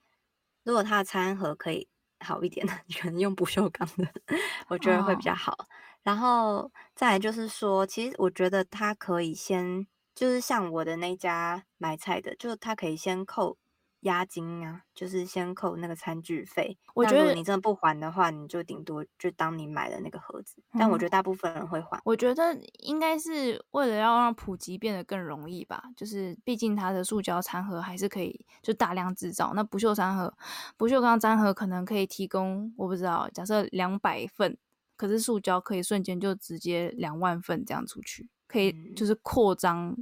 [0.64, 1.88] 如果它的餐盒可以
[2.20, 4.08] 好一点的， 可能用不锈钢的，
[4.68, 5.52] 我觉得会比较好。
[5.52, 5.66] 哦
[6.02, 13.56] 然后再来就是说，其实我觉得他可以先，就是像我的那家买菜的，就他可以先扣
[14.00, 16.76] 押金啊，就是先扣那个餐具费。
[16.94, 20.60] 我觉得你真的不还的话，你就顶多就当你买了那个盒子。
[20.76, 22.00] 但我觉得大部分人会还。
[22.04, 29.52] 我觉得应该是为了要让普及变得更容易吧，就是毕竟它的塑胶餐盒还是可以就大量制造。
[29.54, 30.34] 那不锈餐盒、
[30.76, 34.58] 不锈钢餐盒可能可以提供，我不知道，假设两百份。
[34.96, 39.96] 可是塑胶可以瞬间就直接两万份这样出去，可以就是扩张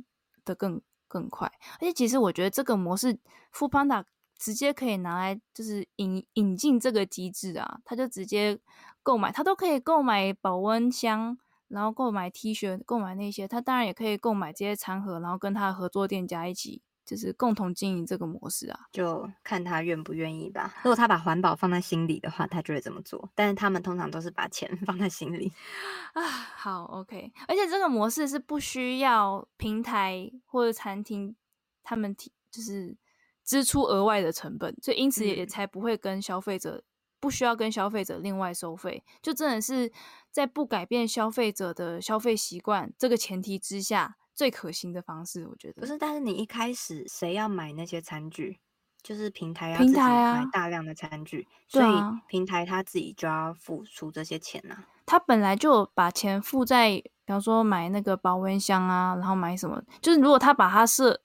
[0.44, 1.50] 的更更快。
[1.74, 3.18] 而且其实我觉得这个模式
[3.52, 4.04] ，Foodpanda
[4.38, 8.58] 直接可以拿来就是引引进这个机制啊，他就直接
[9.02, 11.38] 购买，他都可以购买保温箱，
[11.68, 16.82] 然后购买 T 恤，购买那些，他当然也可以购买这些餐盒，然后跟他的合作店家一起。
[17.10, 20.72] 就是共同经营这个模式啊，就看他愿不愿意吧。
[20.84, 23.28] 如果他把环保放在心里的话，他就会这么做。
[23.34, 25.52] 但是他们通常都是把钱 放在心里
[26.14, 26.22] 啊。
[26.22, 27.32] 好，OK。
[27.48, 31.34] 而且这个模式是不需要平台或者餐厅
[31.82, 32.96] 他们提，就是
[33.44, 36.82] 支出额外的成本，所以因此也才不会跟消费者、嗯、
[37.18, 39.02] 不需要跟消费者另外收费。
[39.20, 39.90] 就真的是
[40.30, 44.16] 在不改变消费者的消费习惯这个前提之下。
[44.34, 45.98] 最可行的方式，我觉得不是。
[45.98, 48.60] 但是你一开始谁要买那些餐具？
[49.02, 51.86] 就是平台要自己买大量的餐具，啊、所以
[52.28, 54.86] 平台他自己就要付出这些钱呐、啊。
[55.06, 61.22] 他本来就把钱付在，比方说买那个保温箱啊，然后买什么，就是如果他把它设，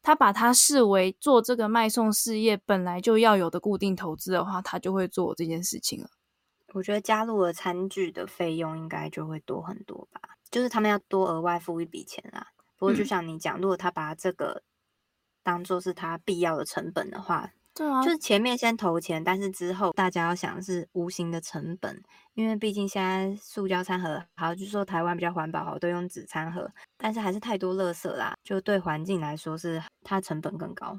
[0.00, 6.08] 他把它视为做这个卖送事业本来就要有的固定投资的话，他就会做这件事情了。
[6.72, 10.20] 我觉得加入了餐具的费用应该就会多很多吧。
[10.50, 12.48] 就是他们要多额外付一笔钱啦。
[12.76, 14.62] 不过就像你讲，如果他把这个
[15.42, 22.02] 当做是他必要的成本的话，对啊，就是前面先投钱，但是之后大家要想的是无形的成本，
[22.34, 30.98] 因为毕竟现在塑胶餐盒，好，就是说台湾比较环保，好，都用纸餐盒，但是还是太多垃圾啦，就对环境来说是它成本更高，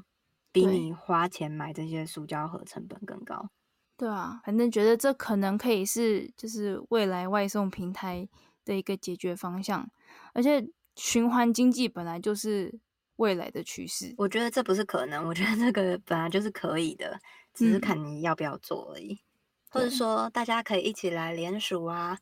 [0.50, 3.48] 比你花钱买这些塑胶盒成本更高。
[3.96, 8.28] 对啊，反正觉得这可能可以是就是未来外送平台
[8.64, 9.90] 的一个解决方向，
[10.34, 10.64] 而且
[10.96, 12.78] 循环经济本来就是
[13.16, 14.14] 未来的趋势。
[14.18, 17.18] 我觉得这不是可能，我觉得这个本来就是可以的，
[17.54, 19.14] 只是看你要不要做而已。
[19.14, 19.20] 嗯、
[19.70, 22.18] 或者说大家可以一起来联署啊，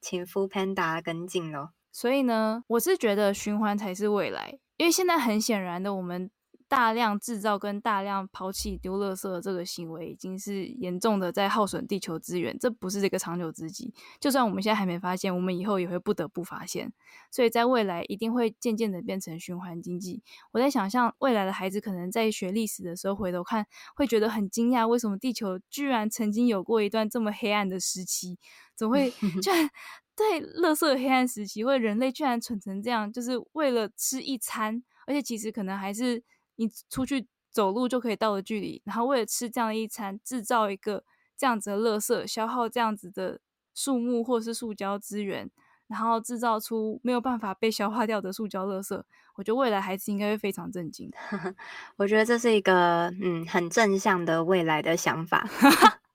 [0.00, 1.72] 请 foodpanda 跟进咯。
[1.92, 6.30] 所以呢，我是觉得循环才是未来，因为现在很显然的，我们
[6.68, 13.92] 大量制造跟大量抛弃丢垃圾的这个行为，已经是严重的在耗损地球资源，这不是这个长久之计。
[14.18, 16.92] 就算我们现在还没发现，我们以后也会不得不发现。
[17.30, 20.22] 所以在未来一定会渐渐的变成循环经济。
[20.52, 28.38] 我在想象未来的孩子可能在学历史的时候回头看，会觉得很惊讶，为什么地球居然曾经有过一段这么黑暗的时期？
[28.74, 29.10] 怎么会
[29.42, 29.70] 居然？
[30.16, 36.22] 在垃圾黑暗时期，或者人类居然蠢成这样，就是为了吃一餐，而且其实可能还是
[36.56, 41.04] 你出去走路就可以到的距离，然后为了吃这样的一餐，制造一个
[41.36, 43.40] 这样子的垃圾，消耗这样子的
[43.74, 45.50] 树木或是塑胶资源，
[45.86, 49.02] 然后制造出没有办法被消化掉的塑胶垃圾。
[49.36, 51.10] 我觉得未来孩子应该会非常震惊。
[51.96, 55.44] 我觉得这是一个嗯很正向的未来的想法。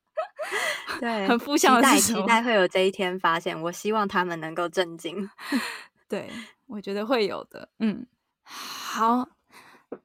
[1.00, 3.62] 对， 很负向的期待，期待会有这一天发现。
[3.64, 5.30] 我希望他们能够震惊。
[6.08, 6.30] 对，
[6.68, 7.70] 我觉得会有的。
[7.80, 8.06] 嗯，
[8.44, 9.30] 好。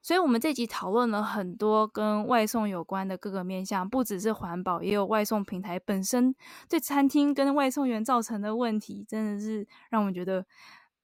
[0.01, 6.35] 所以，我们这集讨论了很多跟外送有关的各个面向，不只是环保，也有外送平台本身
[6.67, 10.45] 对餐厅跟外送员造成的问题，真的是让我们觉得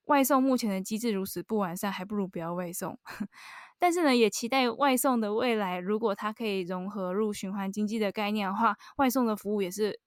[0.06, 2.98] 外送目前的机制如此不完善，还不如不要外送。
[3.78, 10.00] 但是呢，也期待外送的未来，如果它可以融合入循环经济的概念的话，外送的服务也是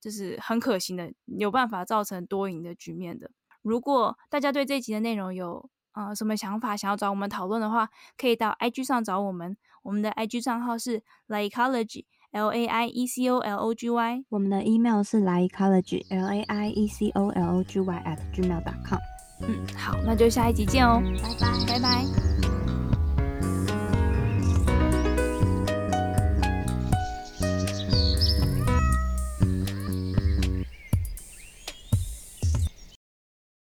[0.00, 3.30] 就是很可行的，有办法造成多赢的局面的。
[3.62, 14.62] 如果大家对这集的内容有呃什么想法，想要找我们讨论的话，可以到 IG 上找我们，我们的 IG 账号是 Laiecology L A I E C O L O G Y，我们的
[14.62, 19.00] email 是 Laiecology L A I E C O L O G Y at gmail.com。
[19.42, 22.55] 嗯，好，那就下一集见哦，拜拜，拜拜。